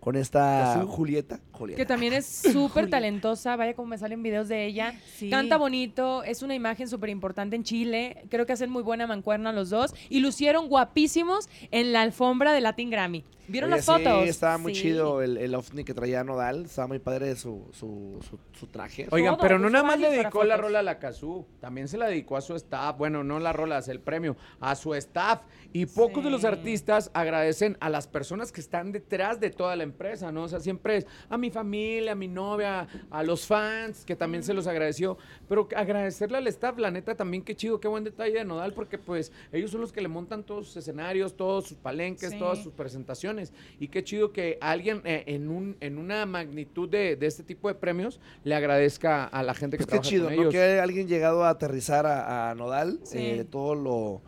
con 0.00 0.16
esta 0.16 0.74
Kazú. 0.74 0.86
Julieta. 0.88 1.40
Julieta. 1.52 1.80
Que 1.80 1.86
también 1.86 2.12
es 2.12 2.26
súper 2.52 2.90
talentosa, 2.90 3.56
vaya 3.56 3.74
como 3.74 3.88
me 3.88 3.98
salen 3.98 4.22
videos 4.22 4.48
de 4.48 4.66
ella. 4.66 4.94
Sí. 5.16 5.30
Canta 5.30 5.56
bonito, 5.56 6.22
es 6.24 6.42
una 6.42 6.54
imagen 6.54 6.88
súper 6.88 7.10
importante 7.10 7.56
en 7.56 7.64
Chile. 7.64 8.24
Creo 8.28 8.46
que 8.46 8.52
hacen 8.52 8.70
muy 8.70 8.82
buena 8.82 9.06
mancuerna 9.06 9.52
los 9.52 9.70
dos. 9.70 9.94
Y 10.08 10.20
lucieron 10.20 10.68
guapísimos 10.68 11.48
en 11.70 11.92
la 11.92 12.02
alfombra 12.02 12.52
de 12.52 12.60
Latin 12.60 12.90
Grammy. 12.90 13.24
¿Vieron 13.48 13.72
Oye, 13.72 13.78
las 13.78 13.86
fotos? 13.86 14.22
Sí, 14.22 14.28
estaba 14.28 14.58
muy 14.58 14.76
Sí. 14.76 14.82
chido 14.82 15.22
el, 15.22 15.36
el 15.36 15.52
ovni 15.56 15.82
que 15.82 15.92
traía 15.92 16.22
Nodal. 16.22 16.66
Estaba 16.66 16.86
muy 16.86 17.00
padre 17.00 17.34
su, 17.34 17.66
su, 17.72 18.20
su, 18.28 18.38
su 18.56 18.66
traje. 18.68 19.08
Oigan, 19.10 19.34
Todo, 19.34 19.42
pero 19.42 19.58
no 19.58 19.68
nada 19.70 19.82
más 19.82 19.98
le 19.98 20.08
dedicó 20.08 20.44
la 20.44 20.56
rola 20.56 20.78
a 20.78 20.82
la 20.84 21.00
Kazú, 21.00 21.46
también 21.58 21.88
se 21.88 21.98
la 21.98 22.06
dedicó 22.06 22.36
a 22.36 22.42
su 22.42 22.54
staff. 22.54 22.96
Bueno, 22.96 23.24
no 23.24 23.40
la 23.40 23.52
el 23.88 24.00
premio, 24.00 24.36
a 24.60 24.74
su 24.74 24.94
staff. 24.94 25.42
Y 25.72 25.86
pocos 25.86 26.24
de 26.24 26.30
los 26.30 26.44
artistas 26.44 27.10
agradecen 27.14 27.76
a 27.80 27.88
las 27.90 28.06
personas 28.08 28.50
que 28.50 28.60
están 28.60 28.90
detrás 28.90 29.38
de 29.38 29.50
toda 29.50 29.76
la 29.76 29.84
empresa, 29.84 30.32
¿no? 30.32 30.42
O 30.44 30.48
sea, 30.48 30.58
siempre 30.60 30.96
es 30.96 31.06
a 31.28 31.38
mi 31.38 31.50
familia, 31.50 32.12
a 32.12 32.14
mi 32.16 32.26
novia, 32.26 32.88
a 33.10 33.22
los 33.22 33.46
fans, 33.46 34.04
que 34.04 34.16
también 34.16 34.42
se 34.42 34.52
los 34.54 34.66
agradeció. 34.66 35.16
Pero 35.48 35.68
agradecerle 35.76 36.38
al 36.38 36.46
staff, 36.48 36.76
la 36.78 36.90
neta, 36.90 37.14
también 37.14 37.44
qué 37.44 37.54
chido, 37.54 37.78
qué 37.80 37.86
buen 37.88 38.02
detalle 38.02 38.34
de 38.38 38.44
Nodal, 38.44 38.72
porque 38.72 38.98
pues 38.98 39.30
ellos 39.52 39.70
son 39.70 39.80
los 39.80 39.92
que 39.92 40.00
le 40.00 40.08
montan 40.08 40.42
todos 40.42 40.66
sus 40.66 40.76
escenarios, 40.78 41.36
todos 41.36 41.66
sus 41.68 41.76
palenques, 41.78 42.30
Sí. 42.30 42.38
todas 42.38 42.62
sus 42.62 42.72
presentaciones. 42.72 43.52
Y 43.78 43.88
qué 43.88 44.02
chido 44.02 44.32
que 44.32 44.58
alguien 44.60 45.02
eh, 45.04 45.22
en, 45.26 45.48
un, 45.48 45.76
en 45.80 45.98
una 45.98 46.26
magnitud 46.26 46.88
de, 46.88 47.14
de 47.16 47.26
este 47.26 47.42
tipo 47.44 47.68
de 47.68 47.74
premios 47.74 48.20
le 48.44 48.54
agradezca 48.54 49.24
a 49.24 49.42
la 49.42 49.54
gente 49.54 49.76
que 49.76 49.84
Pues 49.84 49.86
qué 49.86 49.90
trabaja 49.90 50.08
chido, 50.08 50.24
con 50.26 50.34
¿no? 50.34 50.40
ellos. 50.42 50.52
Que 50.52 50.80
alguien 50.80 51.06
llegado 51.08 51.44
a 51.44 51.50
aterrizar 51.50 52.06
a, 52.06 52.50
a 52.50 52.54
Nodal 52.54 52.98
Sí. 53.04 53.18
eh, 53.18 53.44
todo 53.50 53.74
lo 53.74 54.22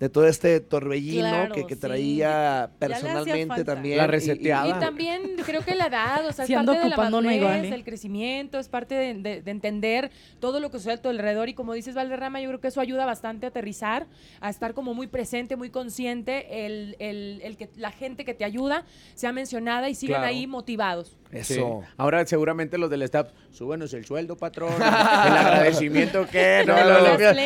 de 0.00 0.08
todo 0.08 0.26
este 0.26 0.58
torbellino 0.58 1.20
Claro, 1.28 1.54
que, 1.66 1.76
traía 1.76 2.68
personalmente 2.80 3.64
también. 3.64 3.96
La 3.96 4.02
y- 4.04 4.06
y- 4.06 4.10
reseteada. 4.10 4.68
Y 4.68 4.80
también 4.80 5.36
creo 5.46 5.64
que 5.64 5.76
la 5.76 5.86
edad, 5.86 6.26
o 6.26 6.32
sea, 6.32 6.44
es 6.44 6.50
parte 6.52 6.78
de 6.80 6.88
la 6.88 6.96
madurez, 6.96 7.36
igual, 7.36 7.64
¿eh? 7.64 7.68
el 7.74 7.84
crecimiento, 7.84 8.58
es 8.58 8.68
parte 8.68 8.96
de, 8.96 9.14
de- 9.14 9.40
de 9.42 9.50
entender 9.52 10.10
todo 10.40 10.58
lo 10.58 10.70
que 10.72 10.78
sucede 10.78 10.94
a 10.94 11.00
tu 11.02 11.08
alrededor. 11.08 11.48
Y 11.48 11.54
como 11.54 11.74
dices, 11.74 11.94
Valderrama, 11.94 12.40
yo 12.40 12.48
creo 12.48 12.60
que 12.60 12.68
eso 12.68 12.80
ayuda 12.80 13.06
bastante 13.06 13.46
a 13.46 13.50
aterrizar, 13.50 14.06
a 14.40 14.50
estar 14.50 14.74
como 14.74 14.94
muy 14.94 15.06
presente, 15.06 15.54
muy 15.54 15.70
consciente, 15.70 16.66
el, 16.66 16.96
el- 16.98 17.40
el 17.44 17.56
que 17.56 17.70
la 17.76 17.92
gente 17.92 18.24
que 18.24 18.34
te 18.34 18.44
ayuda 18.44 18.84
sea 19.14 19.32
mencionada 19.32 19.88
y 19.88 19.94
sigan 19.94 20.22
Claro. 20.22 20.26
ahí 20.34 20.46
motivados. 20.48 21.16
Sí. 21.42 21.54
Eso. 21.54 21.82
Ahora 21.96 22.24
seguramente 22.26 22.78
los 22.78 22.88
del 22.90 23.02
staff, 23.02 23.28
súbenos 23.50 23.92
el 23.94 24.04
sueldo, 24.04 24.36
patrón. 24.36 24.72
el 24.76 24.82
agradecimiento 24.82 26.26
que 26.28 26.64
no, 26.66 26.76
No, 26.76 26.84
no, 26.84 27.00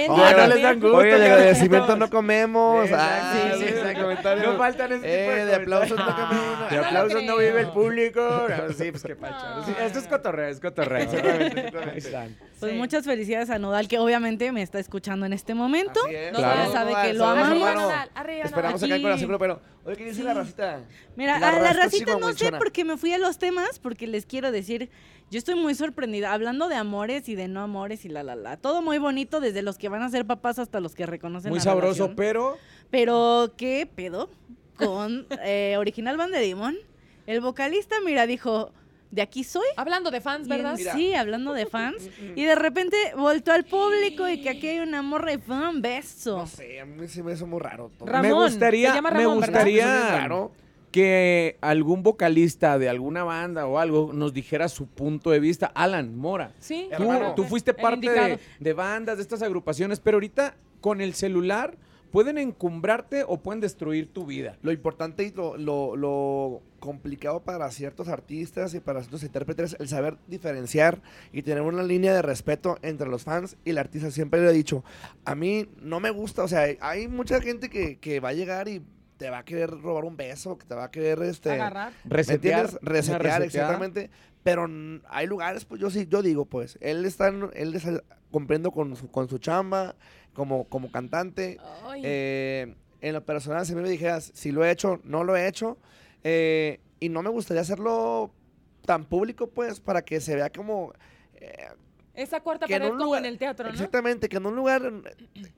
no. 0.08 0.24
Ah, 0.26 0.46
les 0.46 0.62
dan 0.62 0.80
gusto. 0.80 0.96
Oye, 0.98 1.12
de 1.12 1.18
que 1.18 1.24
agradecimiento 1.32 1.96
no 1.96 2.10
comemos. 2.10 2.88
Ah, 2.92 3.52
sí, 3.56 3.64
sí. 3.66 3.74
No 4.44 4.58
faltan 4.58 4.92
ese 4.92 5.00
tipo 5.00 5.06
Eh, 5.32 5.36
de 5.36 5.44
de 5.46 5.54
aplausos 5.54 5.98
no 5.98 6.04
comemos. 6.16 6.70
De 6.70 6.78
aplausos 6.78 7.22
no 7.24 7.36
vive 7.38 7.60
el 7.60 7.68
público. 7.68 8.20
No, 8.48 8.72
sí, 8.74 8.90
pues 8.90 9.02
qué 9.02 9.16
pacho. 9.16 9.46
Esto 9.80 9.98
es 10.00 10.06
cotorreo, 10.06 10.48
es 10.48 10.60
cotorreo. 10.60 11.08
Pues 12.60 12.72
Sí. 12.72 12.78
muchas 12.78 13.04
felicidades 13.04 13.50
a 13.50 13.58
Nodal, 13.58 13.86
que 13.88 13.98
obviamente 13.98 14.50
me 14.52 14.62
está 14.62 14.78
escuchando 14.78 15.26
en 15.26 15.32
este 15.32 15.54
momento. 15.54 16.00
Así 16.04 16.14
es. 16.14 16.30
Claro. 16.32 16.64
Ya 16.64 16.72
sabe 16.72 16.92
que 17.06 17.14
lo 17.14 17.24
amamos. 17.26 17.92
Arriba, 18.14 18.44
Esperamos 18.44 18.82
acá 18.82 18.86
en 18.86 18.92
Aquí. 18.94 19.02
Corazón 19.02 19.28
Grupero. 19.28 19.60
Oye, 19.84 19.96
¿qué 19.96 20.04
dice 20.04 20.16
Sí. 20.16 20.22
la 20.22 20.34
racita? 20.34 20.80
Mira, 21.16 21.38
La 21.38 21.50
a 21.50 21.60
la 21.60 21.72
racita 21.72 22.18
no 22.18 22.32
sé 22.32 22.52
porque 22.52 22.84
me 22.84 22.96
fui 22.96 23.12
a 23.12 23.18
los 23.18 23.38
temas, 23.38 23.78
porque 23.78 24.06
les 24.06 24.26
quiero 24.26 24.50
decir, 24.50 24.90
yo 25.30 25.38
estoy 25.38 25.54
muy 25.54 25.74
sorprendida, 25.74 26.32
hablando 26.32 26.68
de 26.68 26.74
amores 26.74 27.28
y 27.28 27.34
de 27.36 27.48
no 27.48 27.62
amores 27.62 28.04
y 28.04 28.08
la 28.08 28.22
la 28.22 28.34
la. 28.34 28.56
Todo 28.56 28.82
muy 28.82 28.98
bonito, 28.98 29.40
desde 29.40 29.62
los 29.62 29.78
que 29.78 29.88
van 29.88 30.02
a 30.02 30.10
ser 30.10 30.26
papás 30.26 30.58
hasta 30.58 30.80
los 30.80 30.94
que 30.94 31.06
reconocen 31.06 31.50
Muy 31.50 31.58
la 31.58 31.64
sabroso, 31.64 32.06
relación. 32.08 32.16
pero 32.16 32.58
Pero, 32.90 33.52
¿qué 33.56 33.86
pedo 33.94 34.30
con 34.76 35.26
eh, 35.44 35.76
Original 35.78 36.16
Banderimón? 36.16 36.76
El 37.26 37.40
vocalista, 37.40 37.96
mira, 38.04 38.26
dijo, 38.26 38.72
de 39.10 39.22
aquí 39.22 39.44
soy. 39.44 39.66
Hablando 39.76 40.10
de 40.10 40.20
fans, 40.20 40.48
¿verdad? 40.48 40.74
Mira. 40.76 40.92
sí, 40.94 41.14
hablando 41.14 41.52
de 41.52 41.66
fans. 41.66 42.08
Y 42.36 42.44
de 42.44 42.54
repente 42.54 42.96
voltó 43.16 43.52
al 43.52 43.64
público 43.64 44.28
y 44.28 44.40
que 44.40 44.50
aquí 44.50 44.68
hay 44.68 44.80
una 44.80 45.02
morra 45.02 45.32
y 45.32 45.40
un 45.50 45.80
beso. 45.82 46.36
No 46.38 46.46
sé, 46.46 46.80
a 46.80 46.84
mí 46.84 47.08
sí 47.08 47.22
me 47.22 47.32
hizo 47.32 47.46
muy 47.46 47.60
raro. 47.60 47.90
todo. 47.98 48.08
Ramón, 48.08 48.28
me 48.28 48.32
gustaría, 48.44 48.90
se 48.90 48.94
llama 48.96 49.10
me 49.10 49.18
Ramón, 49.20 49.40
¿verdad? 49.40 49.60
gustaría 49.60 50.50
que 50.90 51.58
algún 51.60 52.02
vocalista 52.02 52.78
de 52.78 52.88
alguna 52.88 53.22
banda 53.24 53.66
o 53.66 53.78
algo 53.78 54.12
nos 54.14 54.32
dijera 54.32 54.68
su 54.68 54.86
punto 54.86 55.30
de 55.30 55.40
vista. 55.40 55.66
Alan 55.74 56.16
Mora, 56.16 56.52
Sí. 56.60 56.88
tú, 56.96 57.04
tú 57.36 57.44
fuiste 57.44 57.74
parte 57.74 58.10
de, 58.10 58.38
de 58.58 58.72
bandas, 58.72 59.16
de 59.18 59.22
estas 59.22 59.42
agrupaciones, 59.42 60.00
pero 60.00 60.16
ahorita 60.16 60.56
con 60.80 61.00
el 61.00 61.14
celular 61.14 61.76
pueden 62.10 62.38
encumbrarte 62.38 63.24
o 63.26 63.38
pueden 63.42 63.60
destruir 63.60 64.12
tu 64.12 64.26
vida. 64.26 64.56
Lo 64.62 64.72
importante 64.72 65.24
y 65.24 65.30
lo, 65.30 65.56
lo- 65.56 65.96
lo 65.96 66.62
complicado 66.80 67.40
para 67.40 67.70
ciertos 67.70 68.08
artistas 68.08 68.72
y 68.74 68.80
para 68.80 69.00
ciertos 69.00 69.22
intérpretes 69.24 69.72
es 69.74 69.80
el 69.80 69.88
saber 69.88 70.16
diferenciar 70.28 71.02
y 71.32 71.42
tener 71.42 71.62
una 71.62 71.82
línea 71.82 72.14
de 72.14 72.22
respeto 72.22 72.78
entre 72.82 73.08
los 73.08 73.24
fans 73.24 73.56
y 73.64 73.70
el 73.70 73.78
artista. 73.78 74.10
Siempre 74.10 74.40
le 74.40 74.50
he 74.50 74.52
dicho, 74.52 74.84
a 75.24 75.34
mí 75.34 75.68
no 75.82 76.00
me 76.00 76.10
gusta, 76.10 76.44
o 76.44 76.48
sea, 76.48 76.66
hay 76.80 77.08
mucha 77.08 77.40
gente 77.40 77.68
que, 77.68 77.98
que 77.98 78.20
va 78.20 78.28
a 78.30 78.32
llegar 78.34 78.68
y 78.68 78.82
te 79.16 79.28
va 79.30 79.38
a 79.38 79.44
querer 79.44 79.70
robar 79.70 80.04
un 80.04 80.16
beso, 80.16 80.56
que 80.56 80.64
te 80.66 80.74
va 80.76 80.84
a 80.84 80.90
querer 80.92 81.20
este, 81.24 81.50
Agarrar. 81.50 81.92
¿Me 82.04 82.10
Resetear. 82.16 82.68
una 82.70 82.78
Resetear, 82.82 83.42
exactamente. 83.42 84.10
Pero 84.44 84.66
hay 85.08 85.26
lugares, 85.26 85.64
pues 85.64 85.80
yo 85.80 85.90
sí, 85.90 86.06
yo 86.08 86.22
digo, 86.22 86.44
pues, 86.46 86.78
él 86.80 87.04
está, 87.04 87.26
él 87.28 87.74
está 87.74 88.04
cumpliendo 88.30 88.70
con 88.70 88.94
su, 88.94 89.10
con 89.10 89.28
su 89.28 89.38
chamba 89.38 89.96
como, 90.38 90.64
como 90.68 90.90
cantante. 90.90 91.58
Eh, 92.02 92.74
en 93.00 93.12
lo 93.12 93.24
personal, 93.24 93.66
si 93.66 93.72
a 93.72 93.76
mí 93.76 93.82
me 93.82 93.90
dijeras 93.90 94.30
si 94.34 94.50
lo 94.52 94.64
he 94.64 94.70
hecho, 94.70 95.00
no 95.04 95.24
lo 95.24 95.36
he 95.36 95.46
hecho. 95.46 95.76
eh, 96.24 96.80
y 97.00 97.08
no 97.10 97.22
me 97.22 97.28
gustaría 97.30 97.60
hacerlo 97.60 98.32
tan 98.84 99.04
público, 99.04 99.48
pues, 99.50 99.78
para 99.80 100.02
que 100.02 100.20
se 100.20 100.34
vea 100.34 100.50
como... 100.50 100.92
eh, 101.34 101.68
Esa 102.14 102.40
cuarta 102.40 102.66
en 102.66 102.72
pared 102.72 102.88
como 102.88 103.04
lugar- 103.04 103.20
en 103.20 103.26
el 103.26 103.38
teatro, 103.38 103.66
¿no? 103.66 103.72
Exactamente, 103.72 104.28
que 104.28 104.38
en 104.38 104.46
un 104.46 104.56
lugar 104.56 104.82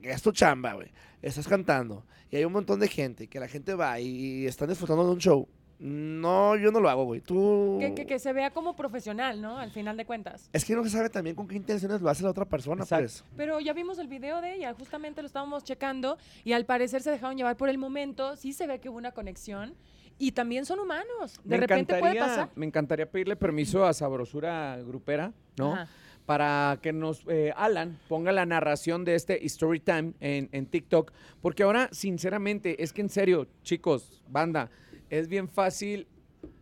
es 0.03 0.21
tu 0.23 0.33
chamba, 0.33 0.75
güey. 0.75 0.91
Estás 1.23 1.47
cantando 1.49 2.05
y 2.31 2.37
hay 2.37 2.45
un 2.45 2.53
montón 2.53 2.79
de 2.81 2.89
gente, 2.89 3.27
que 3.29 3.41
la 3.41 3.49
gente 3.49 3.75
va 3.75 3.99
y, 4.01 4.47
están 4.47 4.69
disfrutando 4.69 5.05
de 5.07 5.13
un 5.13 5.19
show. 5.19 5.49
No, 5.81 6.57
yo 6.57 6.71
no 6.71 6.79
lo 6.79 6.91
hago, 6.91 7.05
güey. 7.05 7.23
Tú... 7.23 7.79
Que, 7.81 7.95
que- 7.95 8.07
que 8.07 8.19
se 8.19 8.33
vea 8.35 8.51
como 8.51 8.77
profesional, 8.77 9.41
¿no? 9.41 9.57
Al 9.57 9.71
final 9.71 9.97
de 9.97 10.05
cuentas. 10.05 10.51
Es 10.53 10.65
que 10.65 10.75
no 10.77 10.85
se 10.85 10.91
sabe 10.91 11.09
también 11.09 11.35
con 11.35 11.49
qué 11.49 11.57
intenciones 11.57 12.03
lo 12.03 12.11
hace 12.11 12.23
la 12.23 12.31
otra 12.31 12.45
persona, 12.45 12.83
Exacto. 12.83 13.05
pues. 13.05 13.25
Pero 13.37 13.61
ya 13.61 13.73
vimos 13.73 13.99
el 13.99 14.07
video 14.07 14.43
de 14.43 14.57
ella, 14.57 14.75
justamente 14.75 15.23
lo 15.23 15.27
estábamos 15.27 15.65
checando 15.65 16.19
y 16.45 16.53
al 16.53 16.67
parecer 16.67 17.01
se 17.03 17.11
dejaron 17.11 17.37
llevar 17.39 17.57
por 17.57 17.71
el 17.71 17.79
momento, 17.79 18.37
sí 18.37 18.53
se 18.53 18.67
ve 18.67 18.79
que 18.79 18.91
hubo 18.91 18.99
una 18.99 19.13
conexión 19.13 19.75
y 20.19 20.33
también 20.33 20.67
son 20.67 20.81
humanos. 20.81 21.41
De 21.45 21.57
me 21.57 21.57
repente 21.57 21.99
puede 21.99 22.13
encantaría- 22.13 22.21
pasar. 22.21 22.51
Me 22.57 22.67
encantaría 22.67 23.11
pedirle 23.11 23.37
permiso 23.37 23.87
a 23.87 23.95
Sabrosura 23.95 24.77
Grupera, 24.83 25.33
¿no? 25.57 25.73
Ajá. 25.73 25.89
Para 26.27 26.79
que 26.81 26.93
nos, 26.93 27.25
eh, 27.27 27.53
Alan, 27.57 27.99
ponga 28.07 28.31
la 28.31 28.45
narración 28.47 29.05
de 29.05 29.15
este 29.17 29.45
Story 29.47 29.81
Time 29.81 30.13
en, 30.21 30.49
en 30.53 30.67
TikTok. 30.67 31.11
Porque 31.41 31.65
ahora, 31.65 31.89
sinceramente, 31.91 32.83
es 32.85 32.93
que 32.93 33.01
en 33.01 33.09
serio, 33.09 33.49
chicos, 33.63 34.23
banda, 34.29 34.71
es 35.11 35.29
bien 35.29 35.49
fácil, 35.49 36.07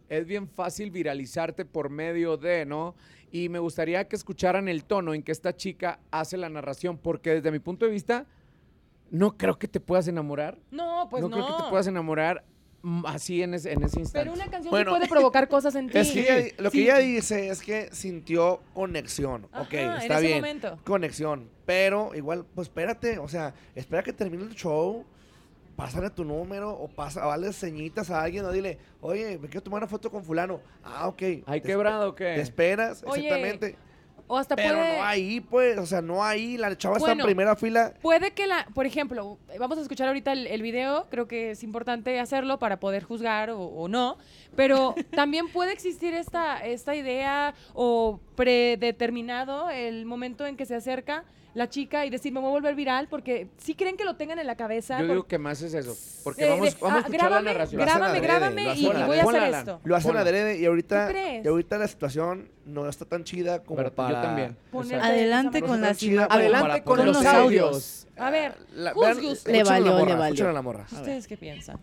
es 0.09 0.27
bien 0.27 0.49
fácil 0.49 0.91
viralizarte 0.91 1.65
por 1.65 1.91
medio 1.91 2.37
de, 2.37 2.65
¿no? 2.67 2.95
Y 3.31 3.49
me 3.51 3.59
gustaría 3.59 4.09
que 4.09 4.17
escucharan 4.17 4.69
el 4.69 4.85
tono 4.85 5.13
en 5.15 5.23
que 5.23 5.33
esta 5.33 5.55
chica 5.55 6.01
hace 6.11 6.37
la 6.39 6.49
narración, 6.49 6.97
porque 6.99 7.35
desde 7.35 7.51
mi 7.51 7.59
punto 7.59 7.85
de 7.87 7.93
vista, 7.93 8.27
no 9.11 9.37
creo 9.37 9.59
que 9.59 9.69
te 9.69 9.81
puedas 9.81 10.09
enamorar. 10.09 10.59
No, 10.71 11.07
pues 11.11 11.23
no. 11.23 11.29
no, 11.29 11.37
creo 11.37 11.47
que 11.57 11.63
te 11.65 11.69
puedas 11.71 11.87
enamorar 11.87 12.45
mm, 12.83 13.05
así 13.07 13.43
en 13.43 13.53
ese, 13.55 13.73
en 13.73 13.83
ese 13.83 14.01
instante. 14.01 14.25
Pero 14.31 14.33
una 14.35 14.51
canción 14.51 14.71
Bueno, 14.71 14.93
sí 14.93 14.97
puede 14.99 15.09
provocar 15.11 15.49
cosas 15.49 15.75
en 15.75 15.89
ti. 15.91 15.99
Es 15.99 16.11
que 16.11 16.21
ella- 16.21 16.55
lo 16.59 16.71
que 16.71 16.83
ella 16.85 16.99
dice 16.99 17.49
es 17.49 17.61
que 17.61 17.89
sintió 17.93 18.61
conexión. 18.73 19.45
ok, 19.47 19.53
Ajá, 19.53 19.67
en 19.77 19.91
está 20.03 20.15
ese 20.19 20.27
bien. 20.27 20.39
momento. 20.39 20.79
Conexión. 20.85 21.51
Pero 21.67 22.15
igual, 22.15 22.47
pues 22.55 22.69
espérate. 22.69 23.19
O 23.19 23.29
sea, 23.29 23.53
espera 23.75 24.03
que 24.03 24.13
termine 24.15 24.45
el 24.45 24.55
show. 24.55 25.05
Pásale 25.79 26.11
tu 26.11 26.25
número 26.25 26.73
o 26.73 26.89
pasa, 26.89 27.25
o 27.25 27.31
dale 27.31 27.53
ceñitas 27.53 28.11
a 28.11 28.21
alguien 28.21 28.45
o 28.45 28.51
dile, 28.51 28.79
oye, 29.01 29.39
me 29.39 29.47
quiero 29.47 29.63
tomar 29.63 29.79
una 29.79 29.87
foto 29.87 30.11
con 30.11 30.25
fulano. 30.25 30.61
Ah, 30.83 31.07
ok. 31.07 31.23
¿Hay 31.47 31.61
Te- 31.61 31.69
quebrado 31.69 32.09
o 32.09 32.15
Te 32.15 32.25
qué? 32.25 32.41
esperas, 32.41 33.05
Oye, 33.07 33.23
exactamente. 33.29 33.77
O 34.27 34.37
hasta 34.37 34.57
Pero 34.57 34.75
puede... 34.75 34.99
no 34.99 35.05
ahí, 35.05 35.41
pues. 35.41 35.79
O 35.79 35.87
sea, 35.87 36.03
no 36.03 36.25
ahí. 36.25 36.57
La 36.59 36.77
chava 36.77 36.97
está 36.97 37.13
en 37.13 37.19
primera 37.21 37.55
fila. 37.55 37.95
Puede 38.03 38.33
que 38.33 38.49
la, 38.49 38.67
por 38.75 38.87
ejemplo, 38.87 39.39
vamos 39.57 39.79
a 39.79 39.83
escuchar 39.83 40.09
ahorita 40.09 40.33
el, 40.33 40.49
el 40.49 40.63
video, 40.63 41.07
creo 41.11 41.29
que 41.29 41.53
es 41.53 41.63
importante 41.63 42.19
hacerlo 42.19 42.59
para 42.59 42.81
poder 42.81 43.05
juzgar 43.05 43.51
o, 43.51 43.61
o 43.63 43.87
no, 43.87 44.19
pero 44.57 44.97
también 45.13 45.49
puede 45.49 45.73
existir 45.73 46.13
esta, 46.13 46.59
esta 46.59 46.97
idea 46.97 47.55
o 47.73 48.19
predeterminado 48.35 49.71
el 49.71 50.05
momento 50.07 50.45
en 50.45 50.57
que 50.57 50.67
se 50.67 50.75
acerca 50.75 51.25
la 51.55 51.69
chica 51.69 52.07
y 52.07 52.11
decir, 52.11 52.33
me 52.33 52.41
voy 52.41 52.49
a 52.49 52.53
volver 52.53 52.75
viral, 52.75 53.09
porque 53.09 53.49
si 53.59 53.75
creen 53.75 53.97
que 53.97 54.05
lo 54.05 54.17
tengan 54.17 54.39
en 54.39 54.47
la 54.47 54.57
cabeza. 54.57 54.99
Yo 54.99 55.07
por- 55.07 55.17
digo 55.17 55.27
que 55.27 55.39
más 55.39 55.63
es 55.63 55.75
eso. 55.75 55.97
Porque 56.23 56.47
eh, 56.47 56.51
vamos, 56.51 56.75
de- 56.75 56.81
vamos 56.81 56.93
a 56.93 56.97
ah, 56.97 57.01
escuchar 57.01 57.21
grábame, 57.21 57.45
la 57.45 57.53
narración. 57.53 57.79
Lo 57.79 57.85
hacen 57.85 57.99
Grábame, 57.99 58.21
grábame 58.21 58.75
y, 58.77 58.87
voy 58.87 59.19
a 59.19 59.23
hacer 59.23 59.55
esto. 59.55 59.81
Lo 59.85 59.97
hacen 59.97 60.17
adrede 60.17 60.59
y 60.59 60.67
ahorita, 60.67 61.13
y 61.43 61.47
ahorita 61.47 61.79
la 61.79 61.89
situación 61.89 62.51
no 62.65 62.89
está 62.89 63.05
tan 63.05 63.25
chida 63.25 63.63
como 63.63 63.77
Pero 63.77 63.89
yo 63.91 63.95
para... 63.95 64.23
también. 64.23 64.57
Adelante 65.01 65.63
con 65.63 65.81
las 65.81 66.03
Adelante 66.03 66.69
para 66.69 66.85
con, 66.85 67.05
los 67.05 67.25
audios. 67.25 68.07
A 68.17 68.31
ver. 68.31 68.55
Le 68.75 68.89
a 68.89 69.65
valió, 69.65 70.05
le 70.05 70.15
valió. 70.15 70.25
escuchen 70.25 70.47
a 70.47 70.53
la 70.53 70.63
morra. 70.63 70.87
¿Ustedes 70.91 71.27
qué 71.27 71.37
piensan? 71.37 71.81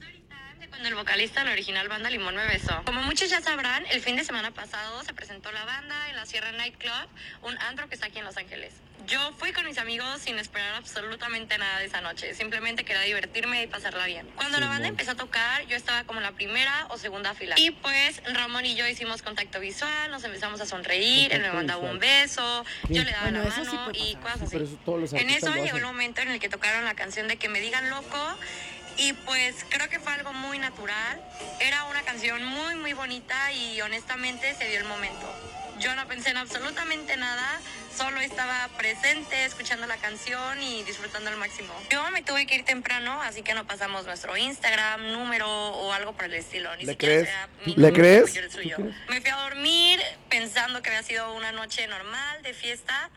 Cuando 0.69 0.89
el 0.89 0.95
vocalista 0.95 1.39
de 1.41 1.45
la 1.47 1.51
original 1.53 1.87
banda 1.87 2.09
Limón 2.09 2.35
me 2.35 2.45
besó. 2.47 2.81
Como 2.85 3.01
muchos 3.03 3.29
ya 3.29 3.41
sabrán, 3.41 3.85
el 3.91 4.01
fin 4.01 4.15
de 4.17 4.23
semana 4.23 4.51
pasado 4.51 5.03
se 5.03 5.13
presentó 5.13 5.51
la 5.51 5.63
banda 5.63 6.09
en 6.09 6.15
la 6.15 6.25
Sierra 6.25 6.51
Night 6.51 6.77
Club, 6.77 7.07
un 7.43 7.57
antro 7.59 7.87
que 7.87 7.95
está 7.95 8.07
aquí 8.07 8.19
en 8.19 8.25
Los 8.25 8.35
Ángeles. 8.37 8.73
Yo 9.07 9.33
fui 9.37 9.51
con 9.53 9.65
mis 9.65 9.77
amigos 9.77 10.21
sin 10.21 10.37
esperar 10.39 10.73
absolutamente 10.75 11.57
nada 11.57 11.79
de 11.79 11.85
esa 11.85 12.01
noche. 12.01 12.33
Simplemente 12.33 12.83
quería 12.83 13.01
divertirme 13.03 13.61
y 13.63 13.67
pasarla 13.67 14.05
bien. 14.07 14.27
Cuando 14.35 14.59
la 14.59 14.67
banda 14.67 14.87
empezó 14.87 15.11
a 15.11 15.15
tocar, 15.15 15.65
yo 15.67 15.75
estaba 15.77 16.03
como 16.05 16.19
en 16.19 16.23
la 16.23 16.31
primera 16.31 16.87
o 16.89 16.97
segunda 16.97 17.33
fila. 17.35 17.55
Y 17.57 17.71
pues 17.71 18.21
Ramón 18.33 18.65
y 18.65 18.75
yo 18.75 18.87
hicimos 18.87 19.21
contacto 19.21 19.59
visual, 19.59 20.09
nos 20.11 20.23
empezamos 20.23 20.59
a 20.59 20.65
sonreír, 20.65 21.31
él 21.33 21.41
me 21.41 21.51
mandaba 21.51 21.79
un 21.81 21.99
visual. 21.99 22.21
beso, 22.21 22.65
¿Qué? 22.87 22.95
yo 22.95 23.03
le 23.03 23.11
daba 23.11 23.23
Bueno, 23.29 23.43
la 23.43 23.51
sí 23.51 23.61
mano 23.61 23.85
puede 23.85 23.99
y 23.99 24.15
cosas 24.15 24.39
Sí, 24.39 24.43
así. 24.45 24.51
pero 24.53 24.65
eso 24.65 24.79
todos 24.83 24.99
los 25.01 25.13
En 25.13 25.29
eso 25.29 25.53
llegó 25.55 25.77
el 25.77 25.83
momento 25.83 26.21
en 26.21 26.31
el 26.31 26.39
que 26.39 26.49
tocaron 26.49 26.83
la 26.85 26.95
canción 26.95 27.27
de 27.27 27.37
Que 27.37 27.47
me 27.49 27.59
digan 27.61 27.89
loco 27.91 28.37
y 28.97 29.13
pues 29.13 29.65
creo 29.69 29.89
que 29.89 29.99
fue 29.99 30.13
algo 30.13 30.33
muy 30.33 30.59
natural. 30.59 31.21
Era 31.59 31.83
una 31.85 32.01
canción 32.03 32.43
muy 32.45 32.75
muy 32.75 32.93
bonita 32.93 33.51
y 33.51 33.81
honestamente 33.81 34.53
se 34.55 34.67
dio 34.67 34.79
el 34.79 34.85
momento. 34.85 35.25
Yo 35.79 35.95
no 35.95 36.07
pensé 36.07 36.29
en 36.29 36.37
absolutamente 36.37 37.17
nada, 37.17 37.59
solo 37.95 38.19
estaba 38.19 38.67
presente 38.77 39.45
escuchando 39.45 39.85
la 39.87 39.97
canción 39.97 40.61
y 40.61 40.83
disfrutando 40.83 41.29
al 41.29 41.37
máximo. 41.37 41.73
Yo 41.89 42.09
me 42.11 42.21
tuve 42.21 42.45
que 42.45 42.55
ir 42.55 42.65
temprano, 42.65 43.21
así 43.21 43.41
que 43.41 43.53
no 43.53 43.65
pasamos 43.65 44.05
nuestro 44.05 44.35
Instagram, 44.37 45.11
número 45.11 45.47
o 45.47 45.91
algo 45.93 46.13
por 46.13 46.25
el 46.25 46.33
estilo. 46.33 46.75
Ni 46.77 46.85
¿Le 46.85 46.91
siquiera 46.93 47.15
crees? 47.15 47.29
sea 47.29 47.47
¿Tú 47.63 47.69
mi 47.71 47.75
le 47.77 47.93
crees? 47.93 48.33
Me 49.09 49.21
fui 49.21 49.29
a 49.29 49.35
dormir 49.37 49.99
pensando 50.29 50.81
que 50.81 50.89
había 50.89 51.03
sido 51.03 51.33
una 51.33 51.51
noche 51.51 51.87
normal 51.87 52.41
de 52.43 52.53
fiesta. 52.53 53.09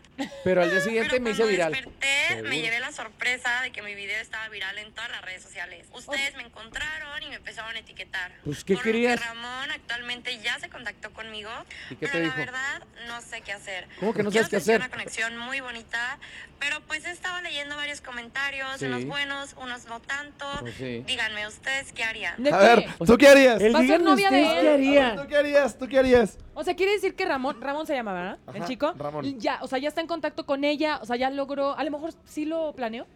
Pero 0.42 0.62
al 0.62 0.70
día 0.70 0.80
siguiente 0.80 1.11
Pero 1.11 1.23
me 1.23 1.30
hice 1.30 1.38
cuando 1.42 1.52
viral. 1.52 1.73
desperté, 1.73 2.28
Seguro. 2.28 2.49
me 2.49 2.61
llevé 2.61 2.80
la 2.80 2.90
sorpresa 2.90 3.62
de 3.62 3.70
que 3.70 3.82
mi 3.82 3.94
video 3.94 4.20
estaba 4.20 4.49
viral 4.49 4.76
en 4.78 4.92
todas 4.92 5.11
las 5.12 5.23
redes 5.23 5.42
sociales. 5.44 5.87
Ustedes 5.92 6.35
me 6.35 6.42
encontraron 6.42 7.23
y 7.23 7.28
me 7.28 7.37
empezaron 7.37 7.76
a 7.76 7.78
etiquetar. 7.78 8.32
Pues, 8.44 8.64
¿qué 8.64 8.75
Por 8.75 8.85
lo 8.87 8.92
querías? 8.92 9.20
que 9.20 9.26
Ramón 9.26 9.70
actualmente 9.70 10.37
ya 10.38 10.58
se 10.58 10.68
contactó 10.70 11.12
conmigo. 11.12 11.50
¿Y 11.90 11.94
qué 11.97 12.08
pero 12.08 12.12
te 12.12 12.18
la 12.18 12.25
dijo? 12.25 12.37
verdad, 12.37 12.82
no 13.06 13.20
sé 13.20 13.42
qué 13.42 13.52
hacer. 13.52 13.87
¿Cómo 14.00 14.12
que 14.12 14.25
no 14.25 14.30
Yo 14.30 14.40
sabes 14.42 14.49
qué 14.50 14.61
sé 14.61 14.67
ser. 14.68 14.80
una 14.80 14.88
conexión 14.90 15.37
muy 15.38 15.60
bonita, 15.60 16.18
pero 16.58 16.80
pues 16.87 17.04
he 17.04 17.10
estado 17.10 17.40
leyendo 17.42 17.76
varios 17.76 18.00
comentarios, 18.00 18.68
Sí. 18.78 18.87
unos 18.87 19.04
buenos, 19.06 19.54
unos 19.60 19.87
no 19.87 20.00
tanto. 20.00 20.46
Pues 20.60 20.75
sí. 20.75 21.02
Díganme 21.06 21.46
ustedes 21.46 21.92
qué 21.92 22.04
harían. 22.04 22.42
¿De 22.42 22.52
A 22.52 22.58
qué? 22.58 22.64
ver, 22.64 22.87
¿tú 23.06 23.16
qué 23.18 23.28
harías? 23.28 23.60
El 23.60 23.75
¿Va 23.75 23.78
a 23.78 23.82
ser 23.82 23.98
díganme 23.98 24.10
novia 24.10 24.30
de 24.30 24.42
ustedes 24.42 24.56
él? 24.58 24.62
qué 24.66 24.72
harían. 24.75 25.16
¿Tú 25.16 25.26
qué 25.28 25.37
harías? 25.37 25.78
¿Tú 25.78 25.88
qué 25.88 25.98
harías? 25.98 26.38
O 26.54 26.64
sea, 26.64 26.75
quiere 26.75 26.92
decir 26.92 27.14
que 27.14 27.25
Ramón, 27.25 27.60
Ramón 27.60 27.87
se 27.87 27.94
llama, 27.94 28.12
¿verdad? 28.12 28.38
el 28.48 28.56
Ajá, 28.56 28.66
chico. 28.66 28.92
Ramón. 28.96 29.38
Ya, 29.40 29.58
o 29.62 29.68
sea, 29.68 29.78
ya 29.78 29.88
está 29.88 30.00
en 30.00 30.06
contacto 30.06 30.44
con 30.46 30.64
ella, 30.64 30.98
o 31.02 31.06
sea, 31.06 31.16
ya 31.16 31.30
logró, 31.30 31.76
a 31.76 31.84
lo 31.84 31.90
mejor 31.90 32.12
sí 32.26 32.44
lo 32.44 32.72
planeó. 32.75 33.06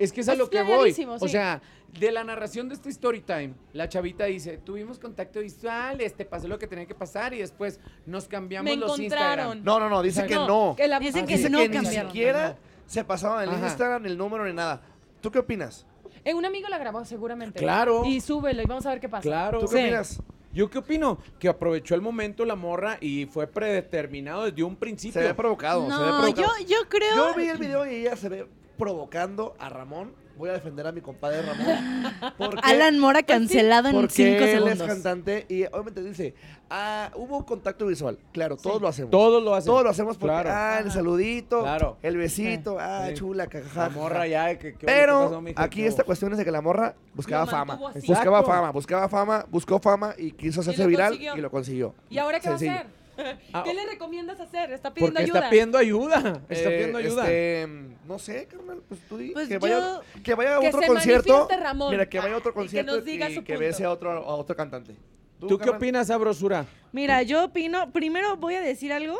Es 0.00 0.12
que 0.12 0.22
es 0.22 0.28
a 0.28 0.32
Es 0.32 0.38
lo 0.38 0.48
que 0.50 0.58
voy. 0.62 0.66
planeadísimo, 0.66 1.12
O 1.14 1.18
sí. 1.20 1.28
sea, 1.28 1.60
de 1.98 2.10
la 2.10 2.24
narración 2.24 2.68
de 2.68 2.74
este 2.74 2.88
story 2.88 3.20
time, 3.20 3.52
la 3.74 3.88
chavita 3.88 4.24
dice, 4.24 4.56
tuvimos 4.58 4.98
contacto 4.98 5.40
visual, 5.40 6.00
este 6.00 6.24
pasó 6.24 6.48
lo 6.48 6.58
que 6.58 6.66
tenía 6.66 6.86
que 6.86 6.94
pasar 6.94 7.34
y 7.34 7.38
después 7.38 7.78
nos 8.06 8.26
cambiamos 8.26 8.70
Me 8.70 8.76
los. 8.76 8.98
Instagram. 8.98 9.62
No, 9.62 9.78
no, 9.78 9.88
no, 9.88 10.02
dice 10.02 10.26
que 10.26 10.34
No, 10.34 10.46
no. 10.48 10.74
que 10.76 10.88
la- 10.88 10.98
Dicen 10.98 11.24
ah, 11.24 11.26
que 11.26 11.36
Dice 11.36 11.46
sí. 11.48 11.52
no 11.52 11.58
que 11.58 11.68
ni 11.68 11.84
siquiera 11.86 12.56
se 12.86 13.04
pasaban 13.04 13.44
el 13.44 13.50
Ajá. 13.54 13.66
Instagram, 13.66 14.06
el 14.06 14.16
número 14.16 14.46
ni 14.46 14.52
nada. 14.54 14.80
¿Tú 15.20 15.30
qué 15.30 15.38
opinas? 15.38 15.86
Eh, 16.24 16.32
un 16.34 16.44
amigo 16.44 16.68
la 16.68 16.78
grabó 16.78 17.04
seguramente. 17.04 17.58
Claro. 17.58 18.04
Y 18.04 18.20
súbelo 18.20 18.62
y 18.62 18.66
vamos 18.66 18.86
a 18.86 18.90
ver 18.90 19.00
qué 19.00 19.08
pasa. 19.08 19.22
Claro. 19.22 19.58
¿Tú 19.60 19.66
qué 19.68 19.76
Sí. 19.76 19.82
opinas? 19.82 20.22
¿Yo 20.52 20.68
qué 20.68 20.78
opino? 20.78 21.18
Que 21.38 21.48
aprovechó 21.48 21.94
el 21.94 22.00
momento 22.00 22.44
la 22.44 22.56
morra 22.56 22.98
y 23.00 23.26
fue 23.26 23.46
predeterminado 23.46 24.44
desde 24.44 24.62
un 24.64 24.74
principio. 24.76 25.20
Se 25.20 25.26
ve 25.28 25.34
provocado, 25.34 25.82
se 25.82 25.86
ve 25.86 25.92
No, 26.10 26.18
provocado. 26.18 26.34
yo, 26.58 26.66
yo 26.66 26.88
creo. 26.88 27.14
Yo 27.14 27.34
vi 27.34 27.48
el 27.48 27.58
video 27.58 27.86
y 27.86 27.94
ella 27.96 28.16
se 28.16 28.28
ve 28.28 28.46
provocando 28.80 29.54
a 29.58 29.68
Ramón. 29.68 30.12
Voy 30.36 30.48
a 30.48 30.52
defender 30.54 30.86
a 30.86 30.92
mi 30.92 31.02
compadre 31.02 31.42
Ramón. 31.42 31.66
Porque, 32.38 32.60
Alan 32.62 32.98
Mora 32.98 33.20
Pues 33.22 33.26
sí, 33.26 33.40
cancelado 33.40 33.88
en 33.90 33.94
porque 33.94 34.14
5 34.14 34.28
él 34.38 34.42
es 34.44 34.50
segundos. 34.52 34.86
cantante 34.86 35.44
y 35.50 35.64
obviamente 35.66 36.02
dice, 36.02 36.34
ah, 36.70 37.10
hubo 37.14 37.44
contacto 37.44 37.84
visual. 37.86 38.18
Claro, 38.32 38.56
todos 38.56 38.76
Sí. 38.76 38.82
lo 38.82 38.88
hacemos. 38.88 39.10
Todos 39.10 39.42
lo 39.42 39.54
hacen. 39.54 39.66
Todos 39.70 39.84
lo 39.84 39.90
hacemos 39.90 40.16
porque, 40.16 40.32
Claro. 40.32 40.50
ah, 40.50 40.78
el 40.82 40.90
saludito, 40.90 41.60
Claro. 41.60 41.98
el 42.02 42.16
besito, 42.16 42.78
ah, 42.80 43.04
Sí. 43.08 43.14
chula, 43.14 43.48
cajaja. 43.48 43.82
La 43.82 43.88
morra 43.90 44.26
ya. 44.26 44.48
que- 44.56 44.72
que- 44.72 44.78
¿qué 44.78 44.86
Pero 44.86 45.24
pasó, 45.24 45.42
mija? 45.42 45.62
aquí 45.62 45.80
¿Qué 45.82 45.86
esta 45.86 46.04
cuestión 46.04 46.32
es 46.32 46.38
de 46.38 46.44
que 46.46 46.50
la 46.52 46.62
morra 46.62 46.94
buscaba 47.12 47.46
fama. 47.46 47.74
Buscaba 48.06 48.42
fama, 48.42 48.70
buscaba 48.70 49.08
fama, 49.10 49.44
buscó 49.50 49.78
fama 49.78 50.14
y 50.16 50.32
quiso 50.32 50.62
hacerse 50.62 50.86
viral 50.86 51.08
consiguió. 51.10 51.36
y 51.36 51.40
lo 51.42 51.50
consiguió. 51.50 51.94
¿Y 52.08 52.16
ahora 52.16 52.40
qué 52.40 52.48
Sencillo. 52.48 52.70
va 52.72 52.76
a 52.78 52.80
hacer? 52.80 52.99
Ah, 53.52 53.62
¿Qué 53.64 53.74
le 53.74 53.86
recomiendas 53.86 54.40
hacer? 54.40 54.72
Está 54.72 54.92
pidiendo 54.94 55.14
Porque 55.14 55.24
ayuda. 55.24 55.38
está 55.40 55.50
pidiendo 55.50 55.78
ayuda. 55.78 56.42
Está 56.48 56.68
Eh, 56.70 56.72
pidiendo 56.76 56.98
ayuda. 56.98 57.22
este, 57.24 57.68
no 58.06 58.18
sé, 58.18 58.46
carnal, 58.46 58.82
pues 58.88 59.00
tú 59.08 59.16
di, 59.18 59.30
Pues 59.30 59.48
que, 59.48 59.58
vaya, 59.58 60.00
que 60.22 60.34
vaya 60.34 60.56
a 60.56 60.60
Que 60.60 60.68
otro 60.68 60.80
se 60.80 60.86
concierto. 60.86 61.48
Ramón. 61.60 61.90
Mira, 61.92 62.06
que 62.08 62.18
vaya 62.20 62.34
a 62.34 62.38
otro 62.38 62.50
Ah, 62.50 62.52
y 62.52 62.54
que 62.54 62.60
concierto 62.60 62.96
nos 62.96 63.04
diga 63.04 63.28
y 63.30 63.34
su 63.34 63.44
que 63.44 63.54
punto. 63.54 63.66
bese 63.66 63.84
a 63.84 63.90
otro, 63.90 64.10
a 64.12 64.34
otro 64.34 64.54
cantante. 64.56 64.94
¿Tú 65.40 65.58
qué 65.58 65.70
opinas, 65.70 66.08
sabrosura? 66.08 66.66
Mira, 66.92 67.22
yo 67.22 67.44
opino. 67.44 67.90
Primero 67.92 68.36
voy 68.36 68.54
a 68.56 68.60
decir 68.60 68.92
algo. 68.92 69.18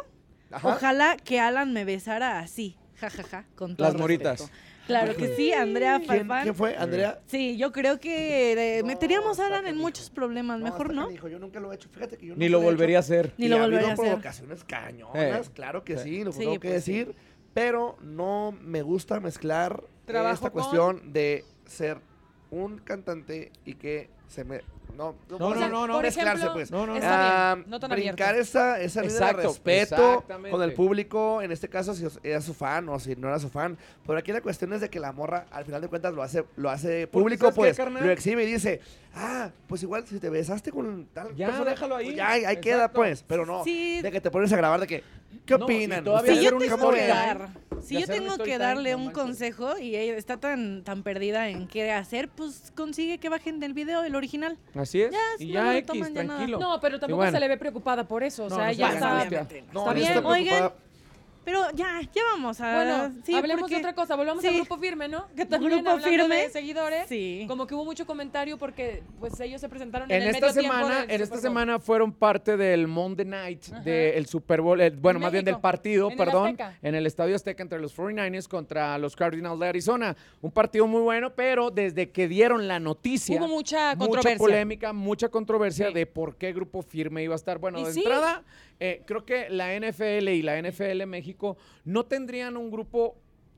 Ajá. 0.50 0.68
Ojalá 0.68 1.16
que 1.16 1.40
Alan 1.40 1.72
me 1.72 1.84
besara 1.84 2.40
así. 2.40 2.76
Ja, 3.00 3.08
ja, 3.08 3.22
ja. 3.22 3.44
Con 3.54 3.76
todo 3.76 3.86
Las 3.88 3.96
moritas. 3.96 4.50
Claro 4.90 5.16
que 5.16 5.34
sí, 5.36 5.52
Andrea 5.52 5.96
¿Quién, 5.98 6.08
Farfán. 6.08 6.42
quién 6.42 6.54
fue? 6.54 6.76
¿Andrea? 6.76 7.20
Sí, 7.26 7.56
yo 7.56 7.72
creo 7.72 7.98
que 8.00 8.52
eh, 8.78 8.80
No, 8.82 8.86
meteríamos 8.88 9.38
a 9.40 9.46
Alan 9.46 9.66
en 9.66 9.76
muchos 9.76 10.10
problemas. 10.10 10.60
Mejor 10.60 10.92
no. 10.94 11.06
canijo, 11.06 11.28
Yo 11.28 11.38
nunca 11.38 11.60
lo 11.60 11.72
he 11.72 11.76
hecho. 11.76 11.88
Fíjate 11.90 12.16
que 12.16 12.26
yo 12.26 12.34
Ni 12.36 12.46
nunca 12.46 12.50
lo 12.52 12.58
he 12.58 12.60
hecho. 12.60 12.70
volvería 12.72 12.96
a 12.98 13.00
hacer. 13.00 13.32
Ni 13.38 13.46
Y 13.46 13.48
lo 13.48 13.56
ha 13.56 13.58
habido 13.64 13.70
volvería 13.78 13.90
a 13.90 13.94
hacer. 13.94 14.06
provocaciones 14.06 14.64
cañonas, 14.64 15.46
Eh. 15.46 15.50
claro 15.54 15.84
que 15.84 15.96
Sí. 15.98 16.04
sí, 16.18 16.24
lo 16.24 16.32
Sí, 16.32 16.38
tengo 16.40 16.60
que 16.60 16.68
pues 16.70 16.84
sí. 16.84 16.92
decir. 16.98 17.14
Pero 17.54 17.96
no 18.02 18.52
me 18.62 18.82
gusta 18.82 19.18
mezclar 19.20 19.82
Trabajo 20.06 20.34
esta 20.34 20.50
con- 20.50 20.62
cuestión 20.62 21.12
de 21.12 21.44
ser 21.66 21.98
un 22.50 22.78
cantante 22.78 23.50
y 23.64 23.74
que 23.74 24.08
se 24.28 24.44
me... 24.44 24.60
No, 24.96 25.14
No, 25.28 25.38
no, 25.38 25.48
decir 25.54 25.70
no, 25.70 25.86
no. 25.86 25.94
Por 25.94 26.02
Mezclarse, 26.02 26.30
ejemplo, 26.32 26.52
pues. 26.54 26.70
No, 26.70 26.86
no, 26.86 26.92
no. 26.92 26.94
Está 26.98 27.50
Ah, 27.50 27.54
bien, 27.56 27.70
no 27.70 27.80
tan 27.80 27.90
brincar 27.90 28.28
abierto. 28.30 28.40
esa, 28.42 28.80
esa 28.80 29.02
línea 29.02 29.26
de 29.32 29.32
respeto 29.44 30.24
con 30.50 30.62
el 30.62 30.72
público, 30.74 31.42
en 31.42 31.52
este 31.52 31.68
caso 31.68 31.94
si 31.94 32.06
era 32.22 32.40
su 32.40 32.54
fan 32.54 32.88
o 32.88 32.98
si 32.98 33.16
no 33.16 33.28
era 33.28 33.38
su 33.38 33.48
fan, 33.48 33.76
pero 34.06 34.18
aquí 34.18 34.32
la 34.32 34.40
cuestión 34.40 34.72
es 34.72 34.80
de 34.80 34.88
que 34.90 35.00
la 35.00 35.12
morra 35.12 35.46
al 35.50 35.64
final 35.64 35.80
de 35.80 35.88
cuentas 35.88 36.12
lo 36.14 36.22
hace 36.22 36.44
lo 36.56 36.70
hace 36.70 37.06
público, 37.06 37.50
¿sabes 37.52 37.76
qué, 37.76 37.82
pues 37.84 38.02
lo 38.04 38.10
exhibe 38.10 38.42
y 38.44 38.52
dice, 38.52 38.80
ah, 39.14 39.50
pues 39.66 39.82
igual 39.82 40.06
si 40.06 40.18
te 40.18 40.30
besaste 40.30 40.70
con 40.70 41.06
tal 41.12 41.34
Ya, 41.36 41.46
persona, 41.48 41.70
déjalo 41.70 41.96
ahí. 41.96 42.04
pues 42.06 42.16
ya 42.16 42.30
ahí, 42.30 42.44
ahí 42.44 42.56
queda 42.60 42.90
pues, 42.92 43.24
pero 43.26 43.44
no, 43.46 43.64
Sí. 43.64 44.00
de 44.02 44.10
que 44.10 44.20
te 44.20 44.30
pones 44.30 44.52
a 44.52 44.56
grabar 44.56 44.80
de 44.80 44.86
que, 44.86 45.02
¿qué 45.46 45.58
No, 45.58 45.64
opinan? 45.64 46.04
Si 46.04 46.10
¿Ustedes 46.10 46.42
yo 46.42 46.58
tengo 46.58 46.90
que 46.90 47.06
dar, 47.06 47.48
si 47.82 48.00
yo 48.00 48.06
tengo 48.06 48.38
que 48.38 48.58
darle 48.58 48.92
no 48.92 48.98
un 48.98 49.10
consejo 49.10 49.78
y 49.78 49.96
ella 49.96 50.16
está 50.16 50.36
tan 50.38 50.82
tan 50.84 51.02
perdida 51.02 51.48
en 51.48 51.66
qué 51.66 51.90
hacer, 51.92 52.28
pues 52.28 52.72
consigue 52.76 53.18
que 53.18 53.28
bajen 53.28 53.58
del 53.60 53.72
video 53.74 54.04
el 54.04 54.14
original. 54.14 54.58
Así 54.74 55.02
es. 55.02 55.12
Ya, 55.12 55.18
y 55.38 55.46
no 55.48 55.52
ya 55.54 55.76
X, 55.78 55.86
toman 55.86 56.14
ya 56.14 56.22
nada. 56.24 56.36
tranquilo. 56.38 56.58
No, 56.58 56.80
pero 56.80 57.00
tampoco 57.00 57.16
bueno. 57.16 57.32
se 57.32 57.40
le 57.40 57.48
ve 57.48 57.56
preocupada 57.56 58.06
por 58.06 58.22
eso. 58.22 58.44
O 58.44 58.48
No, 58.48 58.56
sea, 58.56 58.64
no 58.66 58.70
le 58.70 58.72
está... 58.72 59.48
No, 59.72 59.80
Está 59.80 59.92
bien. 59.94 60.24
Oigan. 60.26 60.72
Pero 61.44 61.62
ya, 61.74 62.00
ya 62.12 62.22
vamos 62.34 62.60
a 62.60 62.74
Bueno, 62.74 63.14
sí, 63.24 63.34
hablemos 63.34 63.62
porque- 63.62 63.74
de 63.76 63.80
otra 63.80 63.94
cosa. 63.94 64.14
Volvamos 64.14 64.42
sí. 64.42 64.48
al 64.48 64.54
grupo 64.56 64.76
firme, 64.78 65.08
¿no? 65.08 65.26
Que 65.34 65.46
también 65.46 65.72
Grupo 65.72 65.90
hablando 65.90 66.08
Firme. 66.08 66.36
de 66.42 66.50
seguidores. 66.50 67.06
Sí. 67.08 67.44
Como 67.48 67.66
que 67.66 67.74
hubo 67.74 67.84
mucho 67.86 68.06
comentario 68.06 68.58
porque 68.58 69.02
pues 69.18 69.40
ellos 69.40 69.60
se 69.60 69.68
presentaron 69.68 70.10
En 70.10 70.16
en, 70.16 70.22
el 70.28 70.34
esta 70.34 70.46
medio 70.48 70.60
tiempo 70.60 70.76
semana, 70.78 71.00
del 71.00 71.10
en 71.10 71.20
esta 71.22 71.38
semana 71.38 71.78
fueron 71.78 72.12
parte 72.12 72.56
del 72.58 72.86
Monday 72.88 73.24
Night 73.24 73.64
Ajá. 73.72 73.80
del 73.80 74.26
Super 74.26 74.60
Bowl, 74.60 74.78
bueno, 75.00 75.16
En 75.18 75.22
más 75.22 75.32
bien 75.32 75.44
del 75.44 75.58
partido, 75.60 76.06
en 76.06 76.12
el 76.12 76.18
perdón, 76.18 76.46
Azteca. 76.48 76.78
en 76.82 76.94
el 76.94 77.06
Estadio 77.06 77.34
Azteca 77.34 77.62
entre 77.62 77.80
los 77.80 77.96
49ers 77.96 78.46
contra 78.46 78.98
los 78.98 79.16
Cardinals 79.16 79.58
de 79.58 79.68
Arizona. 79.68 80.16
Un 80.42 80.50
partido 80.50 80.86
muy 80.86 81.00
bueno, 81.00 81.32
pero 81.34 81.70
desde 81.70 82.10
que 82.10 82.28
dieron 82.28 82.68
la 82.68 82.78
noticia, 82.78 83.38
Hubo 83.38 83.48
mucha 83.48 83.94
mucha 83.94 83.96
controversia. 83.96 84.38
polémica, 84.38 84.92
mucha 84.92 85.28
controversia 85.30 85.88
Sí. 85.88 85.94
de 85.94 86.06
por 86.06 86.36
qué 86.36 86.52
Grupo 86.52 86.82
Firme 86.82 87.22
iba 87.22 87.34
a 87.34 87.36
estar. 87.36 87.58
Bueno, 87.58 87.82
de 87.84 87.92
sí. 87.94 88.02
Eh, 88.80 89.02
creo 89.06 89.24
que 89.24 89.48
la 89.50 89.74
NFL 89.78 90.28
y 90.30 90.42
la 90.42 90.60
NFL 90.60 91.06
México 91.06 91.56
no 91.84 92.04
tendrían 92.06 92.56
un 92.56 92.70
grupo 92.70 93.16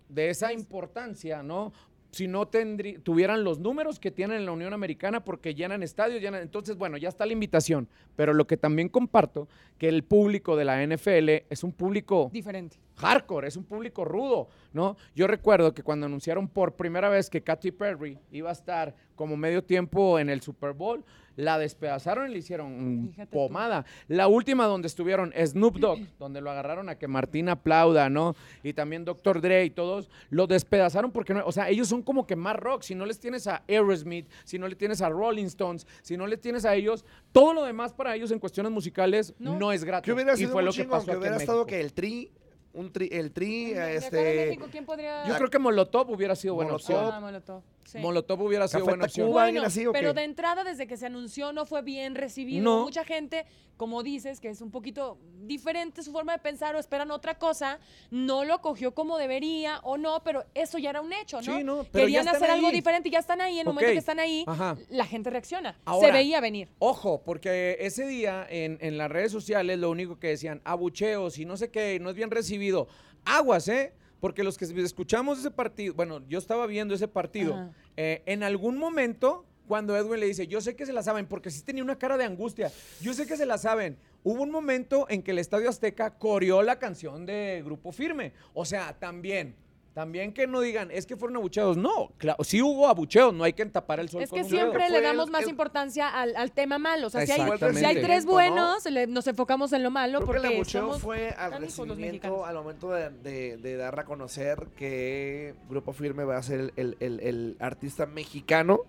de 0.08 0.28
esa 0.30 0.52
importancia, 0.52 1.42
¿no? 1.42 1.72
Si 2.10 2.28
no 2.28 2.46
tendrí- 2.46 3.02
tuvieran 3.02 3.42
los 3.42 3.58
números 3.58 3.98
que 3.98 4.10
tienen 4.10 4.36
en 4.36 4.44
la 4.44 4.52
Unión 4.52 4.74
Americana, 4.74 5.24
porque 5.24 5.54
llenan 5.54 5.82
estadios, 5.82 6.20
llenan. 6.20 6.42
Entonces, 6.42 6.76
bueno, 6.76 6.98
ya 6.98 7.08
está 7.08 7.24
la 7.24 7.32
invitación. 7.32 7.88
Pero 8.16 8.34
lo 8.34 8.46
que 8.46 8.58
también 8.58 8.90
comparto, 8.90 9.48
que 9.78 9.88
el 9.88 10.04
público 10.04 10.54
de 10.54 10.66
la 10.66 10.82
NFL 10.86 11.46
es 11.48 11.64
un 11.64 11.72
público 11.72 12.28
Diferente. 12.30 12.76
hardcore, 12.96 13.48
es 13.48 13.56
un 13.56 13.64
público 13.64 14.04
rudo, 14.04 14.48
¿no? 14.74 14.98
Yo 15.14 15.26
recuerdo 15.26 15.72
que 15.72 15.82
cuando 15.82 16.04
anunciaron 16.04 16.48
por 16.48 16.74
primera 16.76 17.08
vez 17.08 17.30
que 17.30 17.40
Katy 17.42 17.70
Perry 17.70 18.18
iba 18.30 18.50
a 18.50 18.52
estar 18.52 18.94
como 19.16 19.34
medio 19.38 19.64
tiempo 19.64 20.18
en 20.18 20.28
el 20.28 20.42
Super 20.42 20.74
Bowl, 20.74 21.02
la 21.36 21.58
despedazaron 21.58 22.28
y 22.30 22.32
le 22.32 22.38
hicieron 22.38 23.12
tú. 23.16 23.26
pomada. 23.30 23.84
La 24.08 24.28
última 24.28 24.66
donde 24.66 24.88
estuvieron 24.88 25.32
Snoop 25.34 25.78
Dogg, 25.78 25.98
donde 26.18 26.40
lo 26.40 26.50
agarraron 26.50 26.88
a 26.88 26.96
que 26.98 27.08
Martín 27.08 27.48
aplauda, 27.48 28.08
¿no? 28.10 28.34
Y 28.62 28.72
también 28.72 29.04
Dr. 29.04 29.40
Dre 29.40 29.64
y 29.64 29.70
todos, 29.70 30.10
lo 30.30 30.46
despedazaron 30.46 31.10
porque 31.12 31.34
no, 31.34 31.42
o 31.46 31.52
sea, 31.52 31.68
ellos 31.68 31.88
son 31.88 32.02
como 32.02 32.26
que 32.26 32.36
más 32.36 32.56
rock, 32.56 32.82
si 32.82 32.94
no 32.94 33.06
les 33.06 33.18
tienes 33.18 33.46
a 33.46 33.62
Aerosmith, 33.68 34.28
si 34.44 34.58
no 34.58 34.68
le 34.68 34.76
tienes 34.76 35.00
a 35.02 35.08
Rolling 35.08 35.46
Stones, 35.46 35.86
si 36.02 36.16
no 36.16 36.26
le 36.26 36.36
tienes 36.36 36.64
a 36.64 36.74
ellos, 36.74 37.04
todo 37.32 37.54
lo 37.54 37.64
demás 37.64 37.92
para 37.92 38.14
ellos 38.14 38.30
en 38.30 38.38
cuestiones 38.38 38.70
musicales 38.72 39.34
no, 39.38 39.58
No. 39.58 39.72
es 39.72 39.84
grato. 39.84 40.04
¿Qué 40.04 40.12
hubiera 40.12 40.34
y 40.34 40.36
sido 40.36 40.52
fue 40.52 40.62
lo 40.62 40.72
que 40.72 40.84
pasó 40.84 41.06
que 41.10 41.16
hubiera 41.16 41.36
estado 41.36 41.66
que 41.66 41.80
el 41.80 41.92
tri, 41.92 42.30
un 42.74 42.90
tri, 42.92 43.08
el 43.12 43.32
tri, 43.32 43.66
De 43.72 43.80
acá 43.80 43.86
de 43.86 43.96
este, 43.96 44.46
México, 44.46 44.66
¿quién 44.70 44.84
podría...? 44.84 45.26
Yo 45.26 45.36
creo 45.36 45.50
que 45.50 45.58
Molotov 45.58 46.10
hubiera 46.10 46.34
sido 46.34 46.54
buena 46.54 46.72
Molotov. 46.72 46.96
opción. 46.96 47.14
Ah, 47.14 47.20
Molotov. 47.20 47.62
Sí. 47.84 47.98
Molotov 47.98 48.42
hubiera 48.42 48.68
sido 48.68 48.84
buena 48.84 49.04
opción. 49.04 49.26
Tacuba, 49.26 49.44
alguien 49.44 49.64
así 49.64 49.86
o 49.86 49.92
pero 49.92 50.14
qué? 50.14 50.20
de 50.20 50.24
entrada, 50.24 50.64
desde 50.64 50.86
que 50.86 50.96
se 50.96 51.06
anunció, 51.06 51.52
no 51.52 51.66
fue 51.66 51.82
bien 51.82 52.14
recibido. 52.14 52.62
No. 52.64 52.82
Mucha 52.84 53.04
gente, 53.04 53.44
como 53.76 54.02
dices, 54.02 54.40
que 54.40 54.48
es 54.48 54.60
un 54.60 54.70
poquito 54.70 55.18
diferente 55.42 56.02
su 56.02 56.12
forma 56.12 56.32
de 56.32 56.38
pensar 56.38 56.74
o 56.76 56.78
esperan 56.78 57.10
otra 57.10 57.38
cosa, 57.38 57.80
no 58.10 58.44
lo 58.44 58.60
cogió 58.60 58.94
como 58.94 59.18
debería 59.18 59.80
o 59.82 59.98
no, 59.98 60.22
pero 60.22 60.44
eso 60.54 60.78
ya 60.78 60.90
era 60.90 61.00
un 61.00 61.12
hecho, 61.12 61.42
¿no? 61.42 61.56
Sí, 61.56 61.64
no, 61.64 61.84
pero 61.90 62.04
Querían 62.06 62.28
hacer 62.28 62.50
algo 62.50 62.70
diferente 62.70 63.08
y 63.08 63.12
ya 63.12 63.18
están 63.18 63.40
ahí. 63.40 63.54
En 63.54 63.60
el 63.60 63.66
momento 63.66 63.90
que 63.92 63.98
están 63.98 64.20
ahí, 64.20 64.44
Ajá. 64.46 64.76
la 64.88 65.04
gente 65.06 65.30
reacciona. 65.30 65.76
Ahora- 65.84 66.06
se 66.08 66.12
veía 66.12 66.40
venir. 66.40 66.68
Ojo, 66.78 67.22
porque 67.24 67.76
ese 67.80 68.06
día 68.06 68.46
en, 68.48 68.78
en 68.80 68.96
las 68.98 69.10
redes 69.10 69.32
sociales 69.32 69.78
lo 69.78 69.90
único 69.90 70.18
que 70.18 70.28
decían, 70.28 70.60
abucheos 70.64 71.38
y 71.38 71.44
no 71.44 71.56
sé 71.56 71.70
qué, 71.70 71.98
no 72.00 72.10
es 72.10 72.16
bien 72.16 72.30
recibido. 72.30 72.86
Aguas, 73.24 73.68
¿eh? 73.68 73.92
Porque 74.22 74.44
los 74.44 74.56
que 74.56 74.66
escuchamos 74.66 75.40
ese 75.40 75.50
partido, 75.50 75.94
bueno, 75.94 76.22
yo 76.28 76.38
estaba 76.38 76.68
viendo 76.68 76.94
ese 76.94 77.08
partido, 77.08 77.72
eh, 77.96 78.22
en 78.26 78.44
algún 78.44 78.78
momento, 78.78 79.44
cuando 79.66 79.96
Edwin 79.96 80.20
le 80.20 80.26
dice, 80.26 80.46
yo 80.46 80.60
sé 80.60 80.76
que 80.76 80.86
se 80.86 80.92
la 80.92 81.02
saben, 81.02 81.26
porque 81.26 81.50
sí 81.50 81.60
tenía 81.62 81.82
una 81.82 81.98
cara 81.98 82.16
de 82.16 82.24
angustia, 82.24 82.70
yo 83.00 83.14
sé 83.14 83.26
que 83.26 83.36
se 83.36 83.46
la 83.46 83.58
saben. 83.58 83.96
Hubo 84.22 84.44
un 84.44 84.52
momento 84.52 85.06
en 85.10 85.24
que 85.24 85.32
el 85.32 85.40
Estadio 85.40 85.68
Azteca 85.68 86.16
coreó 86.18 86.62
la 86.62 86.78
canción 86.78 87.26
de 87.26 87.62
Grupo 87.64 87.90
Firme. 87.90 88.32
O 88.54 88.64
sea, 88.64 88.96
también, 88.96 89.56
también 89.94 90.32
que 90.32 90.46
no 90.46 90.60
digan, 90.60 90.90
es 90.90 91.04
que 91.06 91.16
fueron 91.16 91.36
abucheos. 91.36 91.76
No, 91.76 92.12
claro, 92.16 92.42
sí 92.44 92.62
hubo 92.62 92.88
abucheos, 92.88 93.34
no 93.34 93.44
hay 93.44 93.52
que 93.52 93.66
tapar 93.66 94.00
el 94.00 94.08
sol 94.08 94.22
Es 94.22 94.30
con 94.30 94.38
que 94.38 94.44
un 94.44 94.50
siempre 94.50 94.88
le 94.88 95.00
damos 95.02 95.30
más 95.30 95.42
el- 95.42 95.50
importancia 95.50 96.08
al, 96.08 96.34
al 96.34 96.50
tema 96.52 96.78
malo. 96.78 97.08
O 97.08 97.10
sea, 97.10 97.26
si 97.26 97.32
hay, 97.32 97.40
Exactamente. 97.42 97.80
si 97.80 97.84
hay 97.86 98.02
tres 98.02 98.24
¿no? 98.24 98.32
buenos, 98.32 98.84
le- 98.86 99.06
nos 99.06 99.26
enfocamos 99.26 99.72
en 99.74 99.82
lo 99.82 99.90
malo 99.90 100.20
Creo 100.20 100.30
que 100.30 100.36
el 100.36 100.42
porque 100.42 100.56
abucheo 100.56 100.80
somos 100.82 101.02
fue 101.02 101.28
al 101.30 101.60
recibimiento, 101.60 102.46
al 102.46 102.54
momento 102.54 102.90
de, 102.90 103.10
de- 103.10 103.56
de 103.58 103.76
dar 103.76 103.98
a 104.00 104.04
conocer 104.04 104.68
que 104.76 105.54
Grupo 105.68 105.92
Firme 105.92 106.24
va 106.24 106.38
a 106.38 106.42
ser 106.42 106.60
el, 106.60 106.72
el- 106.76 106.96
el- 107.00 107.20
el 107.20 107.56
artista 107.60 108.06
mexicano 108.06 108.80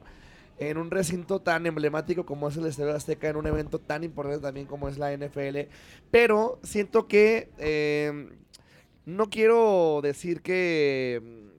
en 0.59 0.77
un 0.77 0.91
recinto 0.91 1.41
tan 1.41 1.65
emblemático 1.65 2.25
como 2.25 2.47
es 2.47 2.55
el 2.55 2.67
Estadio 2.67 2.95
Azteca, 2.95 3.27
en 3.27 3.35
un 3.35 3.47
evento 3.47 3.79
tan 3.79 4.03
importante 4.03 4.39
también 4.39 4.67
como 4.67 4.87
es 4.87 4.97
la 4.99 5.11
NFL. 5.11 5.67
Pero 6.11 6.59
siento 6.63 7.07
que 7.07 7.49
eh, 7.57 8.29
no 9.05 9.29
quiero 9.29 9.99
decir 10.03 10.41
que. 10.41 11.21
mm, 11.23 11.53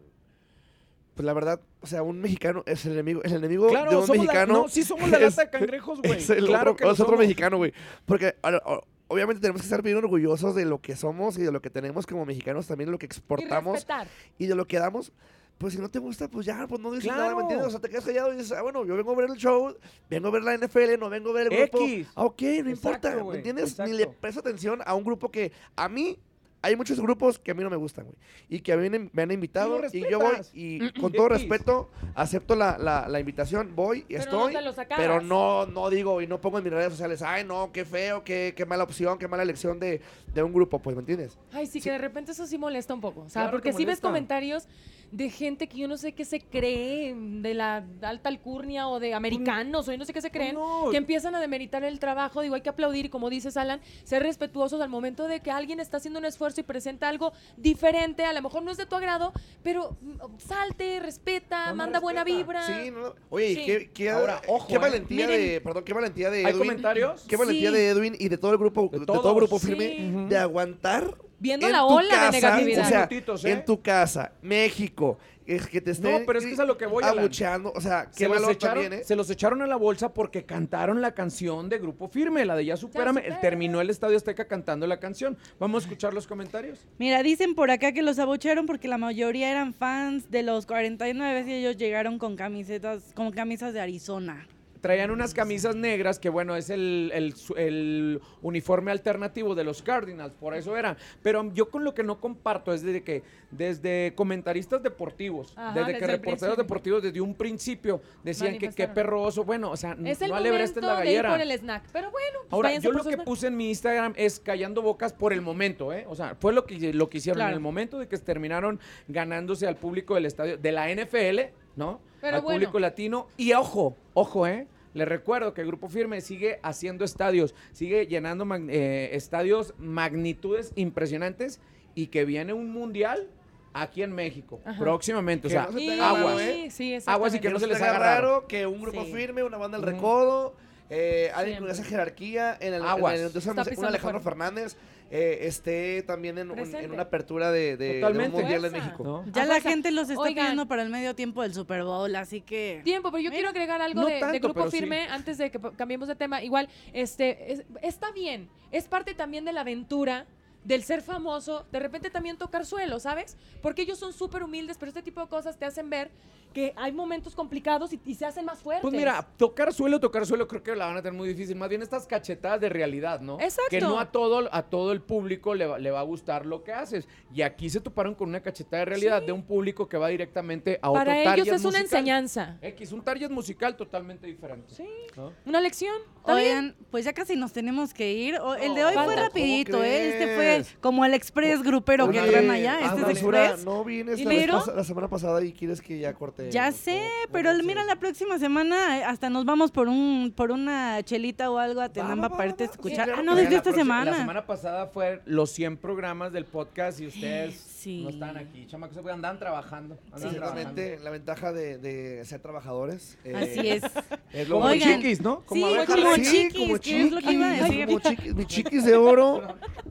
Pues 1.14 1.24
la 1.26 1.32
verdad, 1.32 1.60
o 1.80 1.86
sea, 1.86 2.02
un 2.02 2.20
mexicano 2.20 2.64
es 2.66 2.84
el 2.86 2.92
enemigo, 2.94 3.22
el 3.22 3.32
enemigo 3.34 3.66
de 3.66 3.70
Claro, 3.70 4.00
un 4.00 4.06
somos 4.06 4.16
la, 4.16 4.22
mexicano. 4.24 4.52
no, 4.54 4.68
sí 4.68 4.82
somos 4.82 5.08
la 5.10 5.18
es- 5.18 5.36
lata 5.36 5.44
de 5.44 5.50
cangrejos, 5.50 6.00
güey. 6.02 6.18
es 6.18 6.28
el 6.30 6.46
claro 6.46 6.72
otro, 6.72 6.76
que 6.76 6.84
lo 6.84 6.90
es 6.90 6.94
otro 7.00 7.06
somos. 7.12 7.20
mexicano, 7.20 7.56
güey. 7.58 7.72
Porque 8.04 8.34
a- 8.42 8.48
a- 8.48 8.80
obviamente 9.06 9.40
tenemos 9.40 9.60
que 9.60 9.66
estar 9.66 9.80
bien 9.82 9.96
orgullosos 9.96 10.56
de 10.56 10.64
lo 10.64 10.80
que 10.80 10.96
somos 10.96 11.38
y 11.38 11.42
de 11.42 11.52
lo 11.52 11.62
que 11.62 11.70
tenemos 11.70 12.04
como 12.06 12.26
mexicanos, 12.26 12.66
también 12.66 12.86
de 12.88 12.92
lo 12.92 12.98
que 12.98 13.06
Y 13.06 13.08
exportamos 13.08 13.74
respetar. 13.74 14.08
y 14.38 14.46
de 14.46 14.54
lo 14.56 14.66
que 14.66 14.78
damos. 14.80 15.12
Pues 15.56 15.74
si 15.74 15.78
no 15.78 15.88
te 15.88 16.00
gusta, 16.00 16.26
pues 16.28 16.46
ya, 16.46 16.66
pues 16.66 16.80
no 16.80 16.90
dices 16.90 17.06
nada. 17.12 17.32
¿me 17.36 17.42
entiendes? 17.42 17.68
O 17.68 17.70
sea, 17.70 17.78
te 17.78 17.88
quedas 17.88 18.04
callado 18.04 18.32
y 18.32 18.36
dices, 18.38 18.50
ah, 18.50 18.62
bueno, 18.62 18.84
yo 18.84 18.96
vengo 18.96 19.12
a 19.12 19.14
ver 19.14 19.30
el 19.30 19.36
show, 19.36 19.72
vengo 20.10 20.26
a 20.26 20.30
ver 20.32 20.42
la 20.42 20.54
NFL, 20.58 20.98
no 20.98 21.08
vengo 21.08 21.30
a 21.30 21.32
ver 21.32 21.52
el 21.52 21.58
grupo. 21.70 21.78
X. 21.84 22.08
Ah, 22.16 22.24
ok, 22.24 22.42
no 22.42 22.48
Exacto, 22.48 22.68
importa, 22.70 23.14
¿me 23.14 23.22
güey, 23.22 23.36
entiendes? 23.36 23.78
Ni 23.78 23.92
le 23.92 24.02
exacto. 24.02 24.18
presto 24.20 24.40
atención 24.40 24.80
a 24.84 24.94
un 24.96 25.04
grupo 25.04 25.30
que 25.30 25.52
a 25.76 25.88
mí, 25.88 26.18
hay 26.64 26.76
muchos 26.76 26.98
grupos 26.98 27.38
que 27.38 27.50
a 27.50 27.54
mí 27.54 27.62
no 27.62 27.68
me 27.68 27.76
gustan, 27.76 28.06
güey. 28.06 28.16
Y 28.48 28.60
que 28.60 28.72
a 28.72 28.76
mí 28.78 28.88
me 29.12 29.22
han 29.22 29.30
invitado 29.30 29.78
lo 29.78 29.88
y 29.92 30.00
yo 30.10 30.18
voy 30.18 30.36
y 30.54 30.90
con 30.92 31.12
todo 31.12 31.28
respeto 31.28 31.90
acepto 32.14 32.56
la, 32.56 32.78
la, 32.78 33.06
la 33.06 33.20
invitación, 33.20 33.76
voy 33.76 34.06
y 34.08 34.16
Pero 34.16 34.32
no 34.32 34.48
estoy. 34.48 34.72
sacabas. 34.72 35.04
pero 35.04 35.20
no, 35.20 35.66
no 35.66 35.90
digo 35.90 36.22
y 36.22 36.26
no 36.26 36.40
pongo 36.40 36.58
en 36.58 36.64
mis 36.64 36.72
redes 36.72 36.92
sociales, 36.92 37.20
ay, 37.20 37.44
no, 37.44 37.70
qué 37.70 37.84
feo, 37.84 38.24
qué, 38.24 38.54
qué 38.56 38.64
mala 38.64 38.84
opción, 38.84 39.18
qué 39.18 39.28
mala 39.28 39.42
elección 39.42 39.78
de, 39.78 40.00
de 40.32 40.42
un 40.42 40.52
grupo, 40.54 40.78
pues, 40.78 40.96
¿me 40.96 41.00
entiendes? 41.00 41.36
Ay, 41.52 41.66
sí, 41.66 41.82
que 41.82 41.90
de 41.90 41.98
repente 41.98 42.32
eso 42.32 42.46
sí 42.46 42.56
molesta 42.56 42.94
un 42.94 43.02
poco. 43.02 43.20
O 43.22 43.28
sea, 43.28 43.42
Claro 43.42 43.58
que 43.58 43.70
porque 43.70 43.76
sí 43.76 43.84
ves 43.84 44.00
comentarios 44.00 44.66
de 45.12 45.30
gente 45.30 45.68
que 45.68 45.78
yo 45.78 45.86
no 45.86 45.96
sé 45.96 46.12
qué 46.12 46.24
se 46.24 46.40
cree, 46.40 47.14
de 47.14 47.54
la 47.54 47.84
alta 48.02 48.28
alcurnia 48.28 48.88
o 48.88 48.98
de 48.98 49.14
americanos, 49.14 49.86
o 49.86 49.92
yo 49.92 49.98
no 49.98 50.04
sé 50.04 50.12
qué 50.12 50.20
se 50.20 50.30
creen, 50.30 50.54
no. 50.54 50.88
que 50.90 50.96
empiezan 50.96 51.34
a 51.36 51.40
demeritar 51.40 51.84
el 51.84 52.00
trabajo. 52.00 52.40
Digo, 52.40 52.56
hay 52.56 52.62
que 52.62 52.70
aplaudir 52.70 53.04
y 53.04 53.08
como 53.10 53.30
dices, 53.30 53.56
Alan, 53.56 53.80
ser 54.02 54.22
respetuosos 54.24 54.80
al 54.80 54.88
momento 54.88 55.28
de 55.28 55.38
que 55.40 55.52
alguien 55.52 55.78
está 55.78 55.98
haciendo 55.98 56.18
un 56.18 56.24
esfuerzo 56.24 56.53
y 56.60 56.64
presenta 56.64 57.08
algo 57.08 57.32
diferente. 57.56 58.24
A 58.24 58.32
lo 58.32 58.42
mejor 58.42 58.62
no 58.62 58.70
es 58.70 58.76
de 58.76 58.86
tu 58.86 58.94
agrado, 58.96 59.32
pero 59.62 59.96
mm, 60.00 60.38
salte, 60.38 61.00
respeta, 61.00 61.66
No, 61.66 61.70
no 61.70 61.76
manda 61.76 62.00
buena 62.00 62.24
respeta. 62.24 62.42
vibra. 62.66 62.66
Sí, 62.84 62.90
no, 62.90 63.00
no. 63.00 63.14
Oye, 63.30 63.50
y 63.50 63.54
Sí. 63.56 63.62
qué, 63.66 63.90
qué- 63.92 64.10
Ahora, 64.10 64.40
ojo, 64.48 64.66
qué 64.68 64.74
eh. 64.74 64.78
valentía 64.78 65.26
Miren. 65.26 65.40
de, 65.48 65.60
perdón, 65.60 65.84
qué 65.84 65.92
valentía 65.94 66.30
de 66.30 66.38
¿Hay 66.38 66.52
Edwin. 66.52 66.58
comentarios? 66.58 67.24
Qué 67.28 67.36
valentía 67.36 67.70
Sí. 67.70 67.76
de 67.76 67.88
Edwin 67.88 68.16
y 68.18 68.28
de 68.28 68.38
todo 68.38 68.52
el 68.52 68.58
grupo, 68.58 68.88
de, 68.92 69.00
De 69.00 69.06
todo 69.06 69.20
todos. 69.20 69.36
grupo 69.36 69.58
Sí. 69.58 69.66
firme, 69.68 70.10
Ujú. 70.10 70.28
de 70.28 70.38
aguantar 70.38 71.16
Viendo 71.38 71.66
en 71.66 71.72
la 71.72 71.80
tu 71.80 71.86
ola 71.86 72.08
casa, 72.08 72.26
de 72.26 72.32
negatividad. 72.32 72.84
O 72.84 72.88
sea, 72.88 72.98
Minutitos, 73.08 73.44
¿eh? 73.44 73.50
en 73.50 73.64
tu 73.64 73.82
casa, 73.82 74.32
México, 74.42 75.18
es 75.46 75.66
que 75.66 75.80
te 75.80 75.90
estén 75.90 76.10
No, 76.10 76.26
pero 76.26 76.38
es 76.38 76.46
que 76.46 76.52
es 76.52 76.58
a 76.58 76.64
lo 76.64 76.78
que 76.78 76.86
voy, 76.86 77.04
Alan. 77.04 77.18
abucheando, 77.18 77.72
o 77.74 77.80
sea, 77.80 78.06
qué 78.06 78.24
Se 78.24 78.28
los, 78.28 78.36
valor 78.36 78.52
echaron, 78.52 78.82
también, 78.82 79.00
¿eh? 79.00 79.04
se 79.04 79.16
los 79.16 79.28
echaron 79.30 79.62
a 79.62 79.66
la 79.66 79.76
bolsa 79.76 80.14
porque 80.14 80.44
cantaron 80.44 81.02
la 81.02 81.12
canción 81.12 81.68
de 81.68 81.78
Grupo 81.78 82.08
Firme, 82.08 82.44
la 82.44 82.56
de 82.56 82.64
Ya 82.64 82.76
Supérame. 82.76 83.20
Supérame. 83.20 83.40
Terminó 83.40 83.80
el 83.80 83.90
Estadio 83.90 84.16
Azteca 84.16 84.46
cantando 84.46 84.86
la 84.86 85.00
canción. 85.00 85.36
Vamos 85.58 85.82
a 85.82 85.86
escuchar 85.86 86.14
los 86.14 86.26
comentarios. 86.26 86.86
Mira, 86.98 87.22
dicen 87.22 87.54
por 87.54 87.70
acá 87.70 87.92
que 87.92 88.02
los 88.02 88.18
abuchearon 88.18 88.66
porque 88.66 88.88
la 88.88 88.98
mayoría 88.98 89.50
eran 89.50 89.74
fans 89.74 90.30
de 90.30 90.42
los 90.42 90.66
49 90.66 91.44
y 91.46 91.52
ellos 91.52 91.76
llegaron 91.76 92.18
con 92.18 92.36
camisetas, 92.36 93.12
con 93.14 93.30
camisas 93.32 93.74
de 93.74 93.80
Arizona. 93.80 94.46
Traían 94.84 95.10
unas 95.10 95.32
camisas 95.32 95.74
negras 95.74 96.18
que, 96.18 96.28
bueno, 96.28 96.54
es 96.56 96.68
el, 96.68 97.10
el 97.56 98.20
uniforme 98.42 98.90
alternativo 98.90 99.54
de 99.54 99.64
los 99.64 99.80
Cardinals, 99.80 100.34
por 100.34 100.54
eso 100.54 100.76
eran. 100.76 100.98
Pero 101.22 101.50
yo 101.54 101.70
con 101.70 101.84
lo 101.84 101.94
que 101.94 102.02
no 102.02 102.20
comparto 102.20 102.70
es 102.70 102.82
de 102.82 103.02
que 103.02 103.22
desde 103.50 104.12
comentaristas 104.14 104.82
deportivos, 104.82 105.54
Ajá, 105.56 105.72
desde 105.72 105.86
desde 105.94 106.00
que 106.00 106.06
reporteros 106.06 106.56
deportivos 106.58 107.02
desde 107.02 107.18
un 107.22 107.34
principio 107.34 108.02
decían 108.22 108.58
que 108.58 108.68
qué 108.68 108.86
perroso, 108.86 109.42
bueno, 109.42 109.70
o 109.70 109.76
sea, 109.78 109.96
Es 110.04 110.20
no 110.20 110.34
alebrestes 110.34 110.82
la 110.84 110.96
de 110.96 111.12
ir 111.12 111.22
gallera. 111.22 111.30
por 111.30 111.40
el 111.40 111.50
snack. 111.52 111.84
Pero 111.90 112.10
bueno, 112.10 112.38
pues 112.42 112.52
Ahora, 112.52 112.76
yo 112.78 112.92
lo 112.92 113.04
que 113.04 113.14
snack. 113.14 113.24
puse 113.24 113.46
en 113.46 113.56
mi 113.56 113.70
Instagram 113.70 114.12
es 114.16 114.38
callando 114.38 114.82
bocas 114.82 115.14
por 115.14 115.32
el 115.32 115.40
momento, 115.40 115.94
¿eh? 115.94 116.04
O 116.10 116.14
sea, 116.14 116.34
fue 116.38 116.52
lo 116.52 116.66
que, 116.66 116.92
lo 116.92 117.08
que 117.08 117.16
hicieron 117.16 117.38
Claro. 117.38 117.52
en 117.52 117.54
el 117.54 117.60
momento 117.60 117.98
de 117.98 118.06
que 118.06 118.18
terminaron 118.18 118.78
ganándose 119.08 119.66
al 119.66 119.76
público 119.76 120.14
del 120.14 120.26
estadio, 120.26 120.58
de 120.58 120.72
la 120.72 120.90
NFL, 120.94 121.40
¿no? 121.76 122.00
Pero 122.20 122.36
al 122.36 122.42
bueno. 122.42 122.56
público 122.58 122.78
latino. 122.80 123.28
Y 123.38 123.54
ojo, 123.54 123.96
ojo, 124.12 124.46
¿eh? 124.46 124.66
Les 124.94 125.06
recuerdo 125.08 125.52
que 125.54 125.60
el 125.60 125.66
Grupo 125.66 125.88
Firme 125.88 126.20
sigue 126.20 126.60
haciendo 126.62 127.04
estadios, 127.04 127.54
sigue 127.72 128.06
llenando 128.06 128.44
mag- 128.46 128.68
eh, 128.70 129.10
estadios 129.14 129.74
magnitudes 129.78 130.72
impresionantes 130.76 131.60
y 131.94 132.06
que 132.06 132.24
viene 132.24 132.52
un 132.52 132.70
mundial 132.72 133.28
aquí 133.72 134.02
en 134.04 134.12
México 134.12 134.60
Ajá. 134.64 134.78
próximamente. 134.78 135.48
O 135.48 135.50
sea, 135.50 135.68
no 135.70 135.78
se 135.78 136.00
aguas. 136.00 136.40
¿eh? 136.40 136.68
Sí, 136.70 136.96
Aguas 137.06 137.34
y 137.34 137.38
que 137.40 137.48
Que 137.48 137.52
no 137.54 137.58
se 137.58 137.66
les 137.66 137.78
te 137.78 137.84
haga 137.84 137.98
raro. 137.98 138.46
que 138.46 138.66
un 138.66 138.80
grupo 138.80 139.04
Sí. 139.04 139.12
firme, 139.12 139.42
una 139.42 139.56
banda 139.58 139.78
del 139.78 139.88
Ujú. 139.88 139.96
recodo, 139.96 140.54
eh, 140.90 141.32
alguien 141.34 141.58
con 141.58 141.70
esa 141.70 141.82
jerarquía, 141.82 142.56
en 142.60 142.74
el, 142.74 142.82
en 142.82 142.86
el- 143.20 143.26
entonces, 143.26 143.46
un 143.78 143.84
Alejandro. 143.84 144.20
Fernández 144.20 144.76
eh, 145.10 145.38
esté 145.42 146.02
también 146.02 146.38
en, 146.38 146.50
un- 146.50 146.56
Presente. 146.56 146.84
en 146.84 146.92
una 146.92 147.02
apertura 147.04 147.52
de, 147.52 147.76
de- 147.76 148.00
de 148.00 148.04
un 148.04 148.30
mundial 148.32 148.64
en. 148.64 148.72
México. 148.72 149.04
¿no? 149.04 149.24
Ya 149.32 149.42
A 149.42 149.46
la 149.46 149.60
gente 149.60 149.90
los 149.90 150.08
está 150.10 150.20
Oigan. 150.20 150.44
pidiendo 150.46 150.66
para 150.66 150.82
el 150.82 150.88
medio 150.90 151.14
tiempo 151.14 151.42
del 151.42 151.54
Super 151.54 151.84
Bowl, 151.84 152.14
así 152.16 152.40
que... 152.40 152.80
Tiempo, 152.84 153.10
pero 153.10 153.22
yo 153.22 153.30
quiero 153.30 153.48
agregar 153.50 153.80
algo 153.82 154.00
No 154.02 154.06
de, 154.06 154.38
Grupo 154.40 154.70
sí. 154.70 154.78
Firme 154.78 155.06
antes 155.08 155.38
de 155.38 155.50
que 155.50 155.60
cambiemos 155.76 156.08
de 156.08 156.16
tema. 156.16 156.42
Igual, 156.42 156.68
este, 156.92 157.52
es- 157.52 157.64
está 157.82 158.10
bien. 158.12 158.48
Es 158.72 158.88
parte 158.88 159.14
también 159.14 159.44
de 159.44 159.52
la 159.52 159.60
aventura 159.60 160.26
del 160.64 160.82
ser 160.82 161.02
famoso, 161.02 161.66
de 161.70 161.78
repente 161.78 162.10
también 162.10 162.36
tocar 162.38 162.64
suelo, 162.66 162.98
¿sabes? 162.98 163.36
Porque 163.62 163.82
ellos 163.82 163.98
son 163.98 164.12
súper 164.12 164.42
humildes, 164.42 164.76
pero 164.78 164.88
este 164.90 165.02
tipo 165.02 165.20
de 165.20 165.28
cosas 165.28 165.58
te 165.58 165.64
hacen 165.64 165.90
ver 165.90 166.10
que 166.54 166.72
hay 166.76 166.92
momentos 166.92 167.34
complicados 167.34 167.92
y, 167.92 168.00
y 168.06 168.14
se 168.14 168.24
hacen 168.24 168.44
más 168.44 168.60
fuertes. 168.60 168.82
Pues 168.82 168.94
mira, 168.94 169.26
tocar 169.36 169.72
suelo, 169.74 169.98
tocar 169.98 170.24
suelo 170.24 170.46
creo 170.46 170.62
que 170.62 170.76
la 170.76 170.86
van 170.86 170.96
a 170.96 171.02
tener 171.02 171.12
muy 171.18 171.26
difícil. 171.28 171.56
Más 171.56 171.68
bien 171.68 171.82
estas 171.82 172.06
cachetadas 172.06 172.60
de 172.60 172.68
realidad, 172.68 173.20
¿no? 173.20 173.40
Exacto. 173.40 173.70
Que 173.70 173.80
no 173.80 173.98
a 173.98 174.12
todo, 174.12 174.48
a 174.52 174.62
todo 174.62 174.92
el 174.92 175.00
público 175.02 175.54
le 175.56 175.66
va, 175.66 175.78
le 175.80 175.90
va 175.90 175.98
a 175.98 176.04
gustar 176.04 176.46
lo 176.46 176.62
que 176.62 176.72
haces. 176.72 177.08
Y 177.34 177.42
aquí 177.42 177.68
se 177.68 177.80
toparon 177.80 178.14
con 178.14 178.28
una 178.28 178.40
cachetada 178.40 178.80
de 178.80 178.84
realidad 178.84 179.20
de 179.22 179.32
un 179.32 179.42
público 179.42 179.88
que 179.88 179.96
va 179.96 180.08
directamente 180.08 180.78
a 180.80 180.90
otro 180.90 181.04
Para 181.04 181.24
target 181.24 181.42
ellos 181.44 181.56
es 181.56 181.64
una 181.64 181.80
enseñanza. 181.80 182.56
X, 182.62 182.92
un 182.92 183.02
target 183.02 183.30
musical 183.30 183.76
totalmente 183.76 184.28
diferente. 184.28 184.72
Sí. 184.74 184.86
¿no? 185.16 185.32
Una 185.44 185.60
lección. 185.60 185.96
Oigan, 186.22 186.76
pues 186.92 187.04
ya 187.04 187.12
casi 187.12 187.34
nos 187.34 187.52
tenemos 187.52 187.92
que 187.92 188.12
ir. 188.12 188.36
O- 188.36 188.54
el 188.54 188.74
de 188.76 188.84
hoy 188.84 188.94
No, 188.94 189.04
fue 189.04 189.14
¿cómo 189.14 189.26
rapidito, 189.26 189.82
¿eh? 189.82 190.08
Este 190.08 190.36
fue 190.36 190.53
como 190.80 191.04
el 191.04 191.14
express 191.14 191.62
grupero 191.62 192.08
que 192.10 192.20
traen 192.20 192.50
allá. 192.50 192.80
Este 192.80 193.00
es 193.00 193.06
Basura, 193.06 193.44
express. 193.46 193.64
No 193.64 193.84
vienes 193.84 194.18
¿Y 194.20 194.24
la, 194.24 194.30
pero- 194.30 194.64
la 194.74 194.84
semana 194.84 195.08
pasada 195.08 195.42
y 195.44 195.52
quieres 195.52 195.80
que 195.80 195.98
ya 195.98 196.12
corte. 196.14 196.50
Ya 196.50 196.70
sé, 196.72 196.98
¿Cómo- 197.24 197.32
pero 197.32 197.50
mira, 197.64 197.84
la 197.84 197.96
próxima 197.96 198.38
semana 198.38 198.98
eh, 198.98 199.04
hasta 199.04 199.30
nos 199.30 199.44
vamos 199.44 199.70
por 199.70 199.88
un 199.88 200.32
por 200.36 200.50
una 200.50 201.02
chelita 201.02 201.50
o 201.50 201.58
algo 201.58 201.80
a 201.80 201.88
Tenamba 201.88 202.28
para 202.28 202.46
irte 202.48 202.64
a 202.64 202.66
va. 202.66 202.72
Sí, 202.72 202.76
escuchar. 202.78 203.04
claro 203.06 203.20
ah, 203.20 203.22
no, 203.22 203.34
desde 203.34 203.56
esta 203.56 203.72
semana. 203.72 204.10
La 204.10 204.16
semana 204.18 204.46
pasada 204.46 204.86
fue 204.86 205.20
los 205.26 205.50
100 205.50 205.76
programas 205.76 206.32
del 206.32 206.44
podcast 206.44 207.00
y 207.00 207.06
ustedes 207.06 207.54
Sí. 207.84 208.02
no 208.02 208.08
estaban 208.08 208.36
aquí. 208.38 208.66
Chamacos, 208.66 208.96
andaban 208.96 209.38
trabajando. 209.38 209.96
Sí, 209.96 210.10
Andaban 210.14 210.34
trabajando. 210.36 210.82
La 211.02 211.10
ventaja 211.10 211.52
de, 211.52 211.76
de 211.78 212.24
ser 212.24 212.40
trabajadores. 212.40 213.18
eh, 213.24 213.34
Así 213.36 213.68
es. 213.68 213.82
es 214.32 214.48
lo 214.48 214.54
Como. 214.56 214.66
Oigan, 214.68 215.00
chiquis, 215.02 215.20
¿no? 215.20 215.42
sí, 215.52 215.62
abejas 215.62 215.86
como 215.86 216.16
chiquis, 216.16 216.80
que 216.80 217.02
es 217.02 217.12
lo 217.12 217.20
que 217.20 217.32
iba 217.32 217.46
a 217.50 217.52
chiquis, 217.54 217.68
decir. 217.68 217.86
como 217.86 218.00
chiquis, 218.00 218.46
chiquis 218.46 218.84
de 218.86 218.96
oro, 218.96 219.42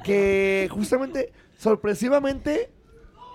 que 0.03 0.67
justamente, 0.71 1.32
sorpresivamente, 1.58 2.71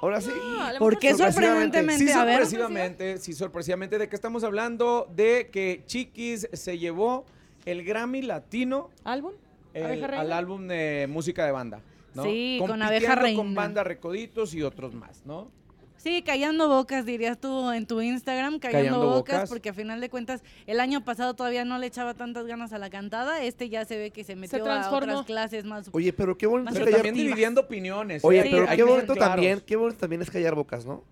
ahora 0.02 0.20
sí. 0.20 0.30
Lo 0.72 0.78
¿Por 0.80 0.98
qué 0.98 1.14
sorprendentemente? 1.14 1.98
Sí, 1.98 2.04
ver. 2.06 2.14
sorpresivamente, 2.14 3.18
sí, 3.18 3.32
sorpresivamente. 3.32 3.98
¿De 3.98 4.08
qué 4.08 4.16
estamos 4.16 4.42
hablando? 4.44 5.08
De 5.14 5.50
que 5.52 5.82
Chiquis 5.86 6.48
se 6.52 6.78
llevó 6.78 7.24
el 7.64 7.84
Grammy 7.84 8.22
Latino 8.22 8.90
¿Álbum? 9.04 9.32
el- 9.74 9.84
¿Abeja 9.84 10.06
Reina? 10.08 10.22
al 10.22 10.32
álbum 10.32 10.66
de 10.66 11.06
música 11.08 11.44
de 11.44 11.52
banda. 11.52 11.80
¿No? 12.14 12.24
Sí, 12.24 12.56
con 12.60 12.82
Abeja 12.82 13.14
con 13.14 13.22
Reina. 13.22 13.42
banda 13.54 13.84
Recoditos 13.84 14.54
y 14.54 14.62
otros 14.62 14.94
más, 14.94 15.24
¿no? 15.24 15.50
Sí, 15.96 16.22
callando 16.22 16.68
bocas, 16.68 17.04
dirías 17.04 17.38
tú 17.40 17.72
en 17.72 17.84
tu 17.84 18.00
Instagram, 18.00 18.60
callando, 18.60 18.78
Callando 19.00 19.06
bocas, 19.16 19.34
bocas. 19.34 19.48
porque 19.50 19.70
a 19.70 19.74
final 19.74 20.00
de 20.00 20.08
cuentas 20.08 20.44
el 20.68 20.78
año 20.78 21.04
pasado 21.04 21.34
todavía 21.34 21.64
no 21.64 21.76
le 21.78 21.88
echaba 21.88 22.14
tantas 22.14 22.46
ganas 22.46 22.72
a 22.72 22.78
la 22.78 22.88
cantada, 22.88 23.42
este 23.42 23.68
ya 23.68 23.84
se 23.84 23.98
ve 23.98 24.10
que 24.12 24.22
se 24.22 24.36
metió 24.36 24.64
a 24.70 24.90
otras 24.90 25.26
clases 25.26 25.64
más. 25.64 25.88
Oye, 25.92 26.12
pero 26.12 26.38
qué 26.38 26.46
bonito 26.46 26.70
Pero 26.72 26.84
callar. 26.84 27.02
también 27.02 27.14
dividiendo 27.26 27.62
opiniones. 27.62 28.24
Oye, 28.24 28.38
¿eh? 28.38 28.42
Sí, 28.44 28.48
pero 28.52 28.66
qué 28.68 28.82
bonito 28.84 29.14
también, 29.16 29.60
qué 29.66 29.74
bonito 29.74 29.98
también 29.98 30.22
es 30.22 30.30
callar 30.30 30.54
bocas, 30.54 30.86
¿no? 30.86 31.02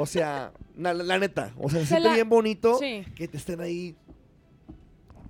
O 0.00 0.06
sea, 0.06 0.52
la, 0.78 0.94
la 0.94 1.18
neta, 1.18 1.52
o 1.58 1.68
sea, 1.68 1.80
se 1.80 1.86
Se 1.86 1.88
siente 1.94 2.08
la- 2.10 2.14
bien 2.14 2.28
bonito 2.28 2.78
Sí. 2.78 3.04
que 3.16 3.26
te 3.26 3.36
estén 3.36 3.60
ahí. 3.60 3.96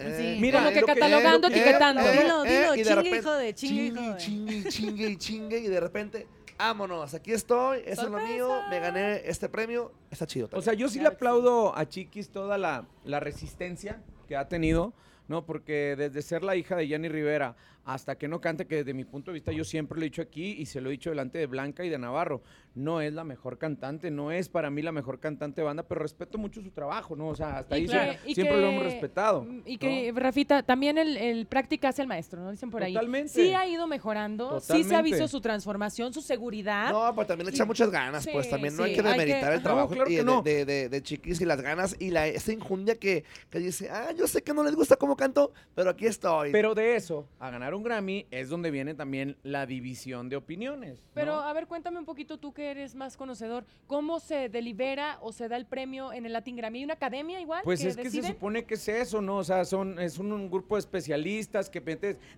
Eh, 0.00 0.16
Sí. 0.34 0.40
Mira, 0.40 0.60
Como 0.60 0.72
que 0.72 0.80
lo 0.80 0.86
catalogando, 0.86 1.48
eh, 1.48 1.50
etiquetando. 1.50 2.02
Dilo, 2.12 2.42
dilo, 2.42 2.72
de 2.72 2.76
chingue, 2.84 2.94
repente, 2.94 3.18
hijo 3.18 3.32
de, 3.34 3.54
chingue, 3.54 3.84
hijo 3.84 3.96
chingue, 3.96 4.10
de. 4.12 4.18
chingue, 4.18 4.70
chingue 4.70 5.08
y 5.10 5.16
chingue 5.16 5.58
y 5.58 5.66
de 5.68 5.80
repente, 5.80 6.26
vámonos, 6.58 7.14
aquí 7.14 7.32
estoy, 7.32 7.82
eso 7.86 8.02
es 8.02 8.10
lo 8.10 8.18
mío, 8.20 8.50
me 8.68 8.80
gané 8.80 9.22
este 9.28 9.48
premio, 9.48 9.92
está 10.10 10.26
chido. 10.26 10.46
O 10.46 10.48
también. 10.48 10.64
sea, 10.64 10.74
yo 10.74 10.88
sí 10.88 10.98
le 10.98 11.04
que 11.04 11.10
sí. 11.10 11.14
aplaudo 11.16 11.76
a 11.76 11.88
Chiquis 11.88 12.30
toda 12.30 12.58
la, 12.58 12.86
la 13.04 13.20
resistencia 13.20 14.02
que 14.28 14.36
ha 14.36 14.48
tenido, 14.48 14.92
¿no? 15.28 15.44
Porque 15.46 15.94
desde 15.96 16.22
ser 16.22 16.42
la 16.42 16.56
hija 16.56 16.76
de 16.76 16.86
Jenny 16.86 17.08
Rivera 17.08 17.56
hasta 17.84 18.16
que 18.16 18.28
no 18.28 18.40
cante, 18.40 18.66
que 18.66 18.76
desde 18.76 18.94
mi 18.94 19.04
punto 19.04 19.30
de 19.30 19.34
vista 19.34 19.52
yo 19.52 19.64
siempre 19.64 19.98
lo 19.98 20.02
he 20.04 20.08
dicho 20.10 20.22
aquí 20.22 20.52
y 20.58 20.66
se 20.66 20.80
lo 20.80 20.88
he 20.88 20.92
dicho 20.92 21.10
delante 21.10 21.38
de 21.38 21.46
Blanca 21.46 21.84
y 21.84 21.88
de 21.88 21.98
Navarro, 21.98 22.42
no 22.74 23.00
es 23.00 23.12
la 23.12 23.24
mejor 23.24 23.58
cantante, 23.58 24.10
no 24.10 24.30
es 24.30 24.48
para 24.48 24.70
mí 24.70 24.82
la 24.82 24.92
mejor 24.92 25.18
cantante 25.18 25.60
de 25.60 25.64
banda, 25.64 25.82
pero 25.82 26.02
respeto 26.02 26.38
mucho 26.38 26.62
su 26.62 26.70
trabajo, 26.70 27.16
¿no? 27.16 27.28
O 27.28 27.34
sea, 27.34 27.58
hasta 27.58 27.76
Y 27.78 27.88
ahí 27.90 28.34
siempre, 28.34 28.60
lo 28.60 28.68
hemos 28.68 28.84
respetado. 28.84 29.46
Y 29.64 29.78
que, 29.78 30.12
Rafita, 30.14 30.62
también 30.62 30.98
el, 30.98 31.16
el 31.16 31.46
práctica 31.46 31.88
hace 31.88 32.02
el 32.02 32.08
maestro, 32.08 32.40
¿no? 32.42 32.50
Dicen 32.50 32.70
por 32.70 32.82
ahí. 32.82 32.92
Totalmente. 32.92 33.30
Sí 33.32 33.52
ha 33.54 33.66
ido 33.66 33.86
mejorando, 33.86 34.60
sí 34.60 34.84
se 34.84 34.94
ha 34.94 35.02
visto 35.02 35.26
su 35.26 35.40
transformación, 35.40 36.12
su 36.12 36.20
seguridad. 36.20 36.92
No, 36.92 37.14
pues 37.14 37.26
también 37.26 37.46
le 37.46 37.52
echa 37.52 37.64
muchas 37.64 37.90
ganas, 37.90 38.24
Sí, 38.24 38.30
pues 38.32 38.48
también 38.48 38.76
no 38.76 38.84
hay 38.84 38.94
que 38.94 39.00
hay 39.00 39.04
que- 39.06 39.10
demeritar 39.10 39.52
el 39.52 39.62
trabajo 39.62 39.88
No, 39.90 39.94
claro 39.94 40.10
y 40.10 40.14
que 40.14 40.18
de, 40.20 40.24
no. 40.24 40.42
de- 40.42 40.64
de- 40.64 40.88
de 40.88 41.02
chiquis 41.02 41.40
y 41.40 41.44
las 41.44 41.60
ganas 41.60 41.96
y 41.98 42.10
la, 42.10 42.26
esa 42.28 42.52
injundia 42.52 42.96
que, 42.98 43.24
que 43.50 43.58
dice, 43.58 43.88
ah, 43.90 44.12
yo 44.16 44.26
sé 44.28 44.42
que 44.42 44.52
no 44.54 44.62
les 44.62 44.74
gusta 44.76 44.96
cómo 44.96 45.16
canto, 45.16 45.52
pero 45.74 45.90
aquí 45.90 46.06
estoy. 46.06 46.52
Pero 46.52 46.74
de 46.74 46.94
eso, 46.96 47.26
a 47.38 47.50
ganar 47.50 47.69
un 47.74 47.82
Grammy, 47.82 48.26
es 48.30 48.48
donde 48.48 48.70
viene 48.70 48.94
también 48.94 49.36
la 49.42 49.66
división 49.66 50.28
de 50.28 50.36
opiniones. 50.36 51.00
¿no? 51.00 51.10
Pero 51.14 51.34
a 51.34 51.52
ver, 51.52 51.66
cuéntame 51.66 51.98
un 51.98 52.04
poquito 52.04 52.38
tú 52.38 52.52
que 52.52 52.70
eres 52.70 52.94
más 52.94 53.16
conocedor, 53.16 53.64
¿cómo 53.86 54.20
se 54.20 54.48
delibera 54.48 55.18
o 55.20 55.32
se 55.32 55.48
da 55.48 55.56
el 55.56 55.66
premio 55.66 56.12
en 56.12 56.26
el 56.26 56.32
Latin 56.32 56.56
Grammy? 56.56 56.78
¿Hay 56.78 56.84
una 56.84 56.94
academia 56.94 57.40
igual? 57.40 57.62
Pues 57.64 57.80
que 57.82 57.88
es 57.88 57.96
que 57.96 58.10
se 58.10 58.22
supone 58.22 58.64
que 58.64 58.74
es 58.74 58.88
eso, 58.88 59.20
¿no? 59.20 59.38
O 59.38 59.44
sea, 59.44 59.64
son, 59.64 59.98
es 59.98 60.18
un, 60.18 60.32
un 60.32 60.50
grupo 60.50 60.76
de 60.76 60.80
especialistas 60.80 61.68
que 61.68 61.80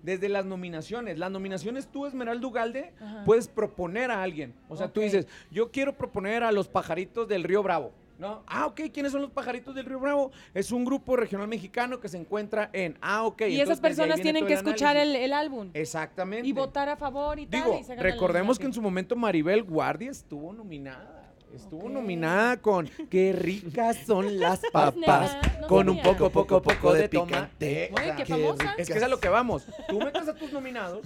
desde 0.02 0.28
las 0.28 0.44
nominaciones. 0.44 1.18
Las 1.18 1.30
nominaciones 1.30 1.86
tú, 1.86 2.06
Esmeralda 2.06 2.46
Ugalde, 2.46 2.92
Ajá. 3.00 3.24
puedes 3.24 3.48
proponer 3.48 4.10
a 4.10 4.22
alguien. 4.22 4.54
O 4.68 4.76
sea, 4.76 4.88
tú 4.88 5.00
dices, 5.00 5.26
yo 5.50 5.70
quiero 5.70 5.96
proponer 5.96 6.42
a 6.42 6.52
los 6.52 6.68
pajaritos 6.68 7.28
del 7.28 7.44
Río 7.44 7.62
Bravo. 7.62 7.92
¿No? 8.22 8.44
Ah, 8.46 8.66
ok, 8.66 8.82
¿quiénes 8.94 9.10
son 9.10 9.20
los 9.20 9.32
pajaritos 9.32 9.74
del 9.74 9.84
Río 9.84 9.98
Bravo? 9.98 10.30
Es 10.54 10.70
un 10.70 10.84
grupo 10.84 11.16
regional 11.16 11.48
mexicano 11.48 11.98
que 11.98 12.08
se 12.08 12.16
encuentra 12.18 12.70
en. 12.72 12.96
Ah, 13.02 13.24
ok. 13.24 13.40
y 13.40 13.44
entonces 13.44 13.62
esas 13.64 13.80
personas 13.80 14.20
tienen 14.20 14.46
que 14.46 14.52
el 14.52 14.58
escuchar 14.60 14.96
el, 14.96 15.16
el 15.16 15.32
álbum 15.32 15.70
Exactamente. 15.74 16.46
y 16.46 16.52
votar 16.52 16.88
a 16.88 16.96
favor 16.96 17.40
y 17.40 17.46
tal. 17.46 17.64
Digo, 17.64 17.78
y 17.80 17.82
se 17.82 17.96
gana 17.96 18.06
el 18.08 18.12
recordemos 18.14 18.60
que 18.60 18.66
en 18.66 18.72
su 18.74 18.80
momento 18.80 19.16
Maribel 19.16 19.64
Guardia 19.64 20.12
estuvo 20.12 20.52
nominada. 20.52 21.34
Estuvo 21.52 21.88
nominada 21.88 22.58
con 22.58 22.88
Qué 23.10 23.32
ricas 23.32 23.98
son 24.06 24.38
las 24.38 24.60
Pues, 24.72 24.72
papas. 24.72 25.36
no 25.60 25.66
con 25.66 25.88
un 25.88 26.00
poco, 26.00 26.30
poco, 26.30 26.62
poco 26.62 26.94
de 26.94 27.08
picante. 27.08 27.90
Oye, 27.92 28.04
sea, 28.04 28.16
qué 28.16 28.24
famosa. 28.24 28.74
Es 28.78 28.88
que 28.88 28.98
es 28.98 29.02
a 29.02 29.08
lo 29.08 29.18
que 29.18 29.28
vamos. 29.30 29.66
Tú 29.88 29.98
metes 29.98 30.28
a 30.28 30.34
tus 30.34 30.52
nominados 30.52 31.04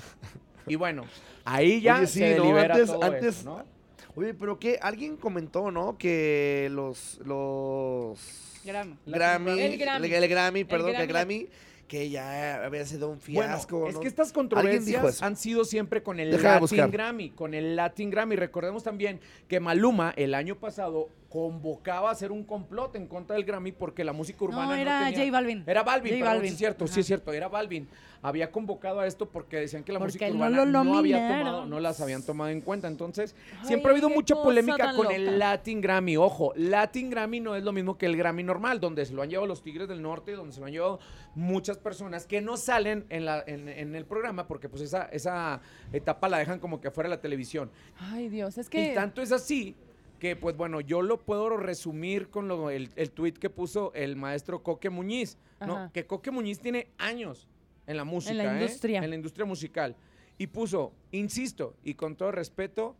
y 0.66 0.74
bueno, 0.76 1.04
ahí 1.46 1.80
ya 1.80 1.96
Oye, 1.96 2.06
sí, 2.08 2.18
se 2.18 2.36
¿no? 2.36 2.42
delibera 2.42 2.74
Antes- 2.74 2.86
todo 2.92 3.02
antes- 3.02 3.38
eso, 3.40 3.44
¿no? 3.56 3.75
Oye, 4.16 4.34
pero 4.34 4.58
que 4.58 4.78
alguien 4.82 5.16
comentó, 5.16 5.70
¿no? 5.70 5.96
Que 5.98 6.68
los, 6.72 7.20
los 7.24 8.18
Grammy. 8.64 8.96
Grammy, 9.06 9.60
El 9.60 9.78
Grammy. 9.78 10.12
el 10.12 10.28
Grammy, 10.28 10.64
perdón, 10.64 10.92
que 10.92 11.02
el 11.02 11.06
Grammy. 11.06 11.48
Que 11.86 12.10
ya 12.10 12.64
había 12.64 12.84
sido 12.84 13.10
un 13.10 13.20
Bueno, 13.28 13.52
fiasco. 13.52 13.88
es 13.88 13.96
que 13.98 14.08
estas 14.08 14.32
controversias 14.32 15.22
han 15.22 15.36
sido 15.36 15.64
siempre 15.64 16.02
con 16.02 16.18
el 16.18 16.32
Deja 16.32 16.58
Latin. 16.58 16.90
Grammy, 16.90 17.30
con 17.30 17.54
el 17.54 17.76
Latin 17.76 18.10
Grammy. 18.10 18.34
Recordemos 18.34 18.82
también 18.82 19.20
que 19.46 19.60
Maluma 19.60 20.12
el 20.16 20.34
año 20.34 20.56
pasado 20.58 21.10
convocaba 21.40 22.08
a 22.08 22.12
hacer 22.12 22.32
un 22.32 22.44
complot 22.44 22.96
en 22.96 23.06
contra 23.06 23.36
del 23.36 23.44
Grammy 23.44 23.70
porque 23.72 24.04
la 24.04 24.14
música 24.14 24.42
urbana 24.42 24.62
No, 24.62 24.68
no 24.70 24.74
era 24.76 25.04
tenía- 25.10 25.18
J 25.26 25.30
Balvin. 25.32 25.64
Era 25.66 25.82
Balvin, 25.82 26.12
J 26.14 26.18
perdón, 26.20 26.34
Balvin. 26.36 26.48
sí 26.48 26.54
es 26.54 26.58
cierto, 26.58 26.86
sí 26.86 27.00
es 27.00 27.06
cierto, 27.06 27.32
era 27.34 27.48
Balvin. 27.48 27.86
Había 28.22 28.50
convocado 28.50 29.00
a 29.00 29.06
esto 29.06 29.28
porque 29.28 29.58
decían 29.58 29.84
que 29.84 29.92
la 29.92 29.98
Porque 29.98 30.12
música 30.14 30.28
no 30.30 30.34
urbana 30.36 30.64
no, 30.64 30.98
había 30.98 31.18
tomado, 31.28 31.66
no 31.66 31.78
las 31.78 32.00
habían 32.00 32.24
tomado 32.24 32.50
en 32.50 32.62
cuenta. 32.62 32.88
Entonces, 32.88 33.36
Ay, 33.60 33.66
siempre 33.68 33.90
ha 33.90 33.92
habido 33.92 34.08
mucha 34.08 34.34
polémica 34.34 34.94
con 34.94 35.04
loca. 35.04 35.14
el 35.14 35.38
Latin 35.38 35.80
Grammy. 35.82 36.16
Ojo, 36.16 36.52
Latin 36.56 37.10
Grammy 37.10 37.40
no 37.40 37.54
es 37.54 37.62
lo 37.62 37.72
mismo 37.72 37.98
que 37.98 38.06
el 38.06 38.16
Grammy 38.16 38.42
normal, 38.42 38.80
donde 38.80 39.04
se 39.04 39.12
lo 39.12 39.20
han 39.22 39.28
llevado 39.28 39.46
los 39.46 39.62
Tigres 39.62 39.86
del 39.88 40.00
Norte, 40.02 40.32
donde 40.32 40.54
se 40.54 40.60
lo 40.60 40.66
han 40.66 40.72
llevado 40.72 40.98
muchas 41.34 41.76
personas 41.76 42.26
que 42.26 42.40
no 42.40 42.56
salen 42.56 43.04
en, 43.10 43.26
la, 43.26 43.44
en, 43.46 43.68
en 43.68 43.94
el 43.94 44.06
programa 44.06 44.48
porque 44.48 44.68
pues 44.70 44.82
esa, 44.82 45.02
esa 45.12 45.60
etapa 45.92 46.28
la 46.28 46.38
dejan 46.38 46.58
como 46.58 46.80
que 46.80 46.90
fuera 46.90 47.10
de 47.10 47.16
la 47.16 47.20
televisión. 47.20 47.70
Ay, 48.00 48.28
Dios, 48.30 48.56
es 48.58 48.68
que... 48.70 48.92
Y 48.92 48.94
tanto 48.94 49.20
es 49.20 49.30
así 49.30 49.76
que, 50.18 50.36
pues 50.36 50.56
bueno, 50.56 50.80
yo 50.80 51.02
lo 51.02 51.20
puedo 51.20 51.56
resumir 51.56 52.28
con 52.28 52.48
lo, 52.48 52.70
el, 52.70 52.90
el 52.96 53.10
tweet 53.10 53.34
que 53.34 53.50
puso 53.50 53.92
el 53.94 54.16
maestro 54.16 54.62
Coque 54.62 54.90
Muñiz, 54.90 55.38
¿no? 55.60 55.76
Ajá. 55.76 55.90
Que 55.92 56.06
Coque 56.06 56.30
Muñiz 56.30 56.58
tiene 56.58 56.88
años 56.98 57.46
en 57.86 57.96
la 57.96 58.04
música, 58.04 58.34
la 58.34 58.44
¿eh? 58.44 58.62
industria. 58.62 59.02
En 59.02 59.10
la 59.10 59.16
industria 59.16 59.46
musical. 59.46 59.96
Y 60.38 60.48
puso, 60.48 60.92
insisto, 61.12 61.74
y 61.82 61.94
con 61.94 62.16
todo 62.16 62.32
respeto, 62.32 62.96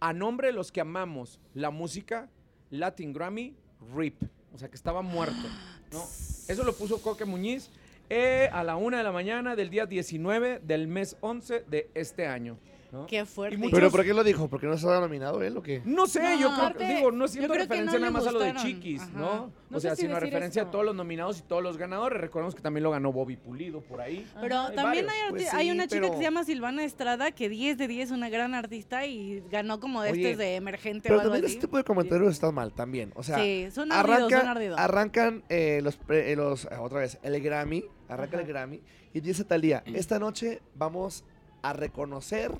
a 0.00 0.12
nombre 0.12 0.48
de 0.48 0.52
los 0.52 0.72
que 0.72 0.80
amamos 0.80 1.40
la 1.54 1.70
música, 1.70 2.28
Latin 2.70 3.12
Grammy, 3.12 3.54
RIP. 3.94 4.22
O 4.54 4.58
sea, 4.58 4.68
que 4.68 4.76
estaba 4.76 5.02
muerto, 5.02 5.36
¿no? 5.92 6.02
Eso 6.48 6.64
lo 6.64 6.72
puso 6.72 7.00
Coque 7.02 7.24
Muñiz 7.24 7.70
eh, 8.10 8.48
a 8.52 8.64
la 8.64 8.76
una 8.76 8.98
de 8.98 9.04
la 9.04 9.12
mañana 9.12 9.54
del 9.54 9.70
día 9.70 9.86
19 9.86 10.60
del 10.60 10.88
mes 10.88 11.16
11 11.20 11.64
de 11.68 11.90
este 11.94 12.26
año. 12.26 12.58
¿No? 12.92 13.06
Qué 13.06 13.24
fuerte. 13.26 13.56
Muchos- 13.58 13.72
¿Pero 13.78 13.90
por 13.90 14.04
qué 14.04 14.14
lo 14.14 14.24
dijo? 14.24 14.48
¿Por 14.48 14.60
qué 14.60 14.66
no 14.66 14.74
estaba 14.74 15.00
nominado 15.00 15.42
él 15.42 15.56
o 15.56 15.62
qué? 15.62 15.82
No 15.84 16.06
sé, 16.06 16.20
No, 16.22 16.30
yo 16.32 16.36
creo, 16.48 16.50
aparte, 16.52 16.84
digo, 16.94 17.12
no 17.12 17.26
creo 17.26 17.48
que 17.52 17.58
referencia 17.58 17.98
no 17.98 18.06
nada 18.06 18.10
más 18.10 18.26
a 18.26 18.32
lo 18.32 18.38
de. 18.40 18.54
Chiquis, 18.54 19.02
Ajá. 19.02 19.10
¿no? 19.18 19.52
No 19.70 19.76
o 19.76 19.80
sé 19.80 19.88
sea, 19.88 19.96
si 19.96 20.02
sino 20.02 20.18
referencia 20.18 20.62
esto. 20.62 20.68
a 20.68 20.72
todos 20.72 20.84
los 20.86 20.94
nominados 20.94 21.38
y 21.38 21.42
todos 21.42 21.62
los 21.62 21.76
ganadores. 21.76 22.18
Recordemos 22.20 22.54
que 22.54 22.62
también 22.62 22.84
lo 22.84 22.90
ganó 22.90 23.12
Bobby 23.12 23.36
Pulido 23.36 23.82
por 23.82 24.00
ahí. 24.00 24.26
Pero. 24.40 24.58
Hay 24.60 24.74
también 24.74 25.06
varios. 25.06 25.24
hay, 25.24 25.30
Pues 25.30 25.54
hay 25.54 25.66
sí, 25.66 25.72
una 25.72 25.86
chica 25.86 26.10
que 26.10 26.16
se 26.16 26.22
llama 26.22 26.44
Silvana 26.44 26.84
Estrada, 26.84 27.30
que 27.32 27.48
10 27.50 27.76
de 27.76 27.88
10 27.88 28.08
es 28.08 28.16
una 28.16 28.30
gran 28.30 28.54
artista 28.54 29.04
y 29.06 29.42
ganó 29.50 29.80
como 29.80 30.00
de 30.02 30.12
Oye, 30.12 30.22
estos 30.22 30.38
de 30.38 30.56
emergente 30.56 31.02
Pero 31.08 31.16
o 31.16 31.20
algo 31.20 31.32
también 31.32 31.44
así. 31.44 31.54
este 31.56 31.66
tipo 31.66 31.76
de 31.76 31.84
comentarios 31.84 32.32
están 32.32 32.54
mal 32.54 32.72
también. 32.72 33.12
O 33.16 33.22
sea, 33.22 33.36
sí, 33.38 33.68
son 33.70 33.92
ardidos, 33.92 34.20
arranca- 34.32 34.38
son 34.40 34.48
ardidos. 34.48 34.78
arrancan 34.80 35.44
eh, 35.50 35.80
los, 35.82 35.96
pre- 35.96 36.32
eh, 36.32 36.36
los 36.36 36.64
eh, 36.64 36.68
otra 36.80 37.00
vez, 37.00 37.18
el 37.22 37.38
Grammy, 37.42 37.84
arranca 38.08 38.36
Ajá. 38.38 38.42
el 38.46 38.48
Grammy 38.48 38.80
y 39.12 39.20
dice 39.20 39.44
Talía, 39.44 39.82
esta 39.86 40.18
noche 40.18 40.62
vamos 40.74 41.24
a 41.60 41.72
reconocer 41.72 42.52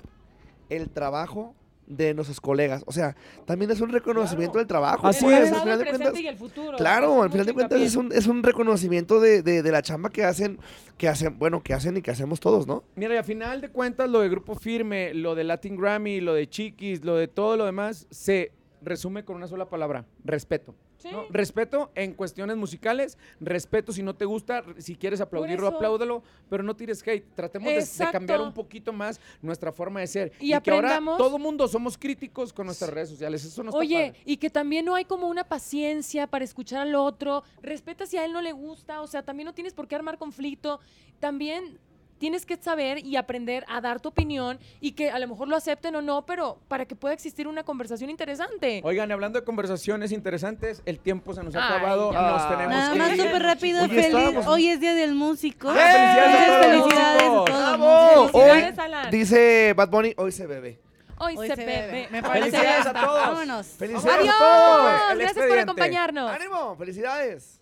el 0.69 0.89
trabajo 0.89 1.55
de 1.87 2.13
nuestros 2.13 2.39
colegas. 2.39 2.83
O 2.85 2.91
sea, 2.91 3.15
también 3.45 3.71
es 3.71 3.81
un 3.81 3.89
reconocimiento 3.89 4.51
Claro. 4.53 4.59
del 4.59 4.67
trabajo. 4.67 5.07
Así 5.07 5.23
pues, 5.25 5.47
es. 5.47 5.51
al 5.53 5.61
final 5.61 5.79
de 5.79 5.85
cuentas- 5.85 6.19
y 6.19 6.27
el 6.27 6.37
futuro. 6.37 6.77
Claro, 6.77 7.23
al 7.23 7.31
final 7.31 7.47
de 7.47 7.53
cuentas 7.53 7.81
es 7.81 7.95
un, 7.95 8.11
es 8.13 8.27
un 8.27 8.43
reconocimiento 8.43 9.19
de, 9.19 9.41
de- 9.41 9.63
de 9.63 9.71
la 9.71 9.81
chamba 9.81 10.11
que 10.11 10.23
hacen, 10.23 10.59
que 10.99 11.07
hacen, 11.07 11.39
bueno, 11.39 11.63
que 11.63 11.73
hacen 11.73 11.97
y 11.97 12.03
que 12.03 12.11
hacemos 12.11 12.39
todos, 12.39 12.67
¿no? 12.67 12.83
Mira, 12.95 13.15
y 13.15 13.17
a 13.17 13.23
final 13.23 13.59
de 13.61 13.69
cuentas, 13.69 14.07
lo 14.07 14.19
de 14.19 14.29
Grupo 14.29 14.53
Firme, 14.53 15.15
lo 15.15 15.33
de 15.33 15.43
Latin 15.45 15.75
Grammy, 15.77 16.21
lo 16.21 16.35
de 16.35 16.47
Chiquis, 16.47 17.03
lo 17.03 17.15
de 17.15 17.27
todo 17.27 17.57
lo 17.57 17.65
demás, 17.65 18.05
se 18.11 18.51
resume 18.81 19.23
con 19.25 19.35
una 19.35 19.47
sola 19.47 19.69
palabra, 19.69 20.05
respeto. 20.23 20.75
Sí. 20.97 21.09
¿no? 21.11 21.25
Respeto 21.29 21.91
en 21.95 22.13
cuestiones 22.13 22.57
musicales, 22.57 23.17
respeto 23.39 23.93
si 23.93 24.03
no 24.03 24.15
te 24.15 24.25
gusta, 24.25 24.63
si 24.77 24.95
quieres 24.95 25.21
aplaudirlo, 25.21 25.67
eso. 25.67 25.75
apláudelo, 25.77 26.23
pero 26.49 26.63
no 26.63 26.75
tires 26.75 27.05
hate. 27.07 27.25
Tratemos 27.35 27.73
de- 27.73 28.11
cambiar 28.11 28.41
un 28.41 28.53
poquito 28.53 28.91
más 28.91 29.19
nuestra 29.41 29.71
forma 29.71 29.99
de 30.01 30.07
ser. 30.07 30.31
Y 30.39 30.57
que 30.59 30.71
ahora 30.71 30.99
todo 31.17 31.39
mundo 31.39 31.67
somos 31.67 31.97
críticos 31.97 32.51
con 32.51 32.65
nuestras 32.65 32.91
redes 32.91 33.09
sociales. 33.09 33.45
Eso 33.45 33.63
no 33.63 33.69
está 33.69 33.79
Oye, 33.79 34.13
y 34.25 34.37
que 34.37 34.49
también 34.49 34.85
no 34.85 34.95
hay 34.95 35.05
como 35.05 35.27
una 35.27 35.43
paciencia 35.43 36.27
para 36.27 36.43
escuchar 36.43 36.81
al 36.81 36.95
otro. 36.95 37.43
Respeta 37.61 38.05
si 38.05 38.17
a 38.17 38.25
él 38.25 38.33
no 38.33 38.41
le 38.41 38.51
gusta. 38.51 39.01
O 39.01 39.07
sea, 39.07 39.23
también 39.23 39.45
no 39.45 39.53
tienes 39.53 39.73
por 39.73 39.87
qué 39.87 39.95
armar 39.95 40.17
conflicto. 40.17 40.79
También 41.19 41.79
tienes 42.19 42.45
que 42.45 42.57
saber 42.57 43.03
y 43.05 43.15
aprender 43.15 43.65
a 43.67 43.81
dar 43.81 43.99
tu 43.99 44.09
opinión 44.09 44.59
y 44.79 44.91
que 44.91 45.09
a 45.09 45.17
lo 45.19 45.27
mejor 45.27 45.47
lo 45.47 45.55
acepten 45.55 45.95
o 45.95 46.01
no, 46.01 46.25
pero 46.25 46.59
para 46.67 46.85
que 46.85 46.95
pueda 46.95 47.13
existir 47.13 47.47
una 47.47 47.63
conversación 47.63 48.09
interesante. 48.09 48.81
Oigan, 48.83 49.11
hablando 49.11 49.39
de 49.39 49.45
conversaciones 49.45 50.11
interesantes, 50.11 50.81
el 50.85 50.99
tiempo 50.99 51.33
se 51.33 51.43
nos 51.43 51.55
ha 51.55 51.67
Ay, 51.67 51.73
acabado. 51.77 52.11
ya. 52.11 52.21
Nos 52.21 52.49
tenemos 52.49 52.75
Nada 52.75 52.93
que 52.93 52.99
más 52.99 53.17
súper 53.17 53.41
rápido, 53.43 53.83
Oye, 53.83 53.89
feliz. 53.89 54.05
estábamos- 54.07 54.47
Hoy 54.47 54.67
es 54.67 54.79
Día 54.79 54.93
del 54.93 55.15
Músico. 55.15 55.69
¡Ah, 55.69 55.73
felicidades 55.73 56.49
a 56.49 56.59
felicidades 56.63 57.21
a 57.23 57.25
todos. 57.25 57.49
Felicidades, 57.49 58.33
Hoy 58.33 58.79
Alan. 58.85 59.11
dice 59.11 59.73
Bad 59.75 59.89
Bunny, 59.89 60.13
hoy 60.17 60.31
se 60.31 60.45
bebe. 60.45 60.79
Hoy, 61.21 61.35
Hoy 61.37 61.47
se 61.49 61.55
se 61.55 61.65
bebe. 61.65 61.85
bebe. 61.87 62.07
Me 62.11 62.21
Felicidades 62.23 62.85
a 62.85 62.93
todos. 62.93 63.19
Vámonos. 63.27 63.67
Felicidades 63.77 64.19
Adiós. 64.21 64.35
a 64.35 64.39
todos. 64.39 65.11
El 65.11 65.17
Gracias 65.19 65.45
por 65.47 65.59
acompañarnos. 65.59 66.31
¡Ánimo! 66.31 66.75
¡Felicidades! 66.77 67.58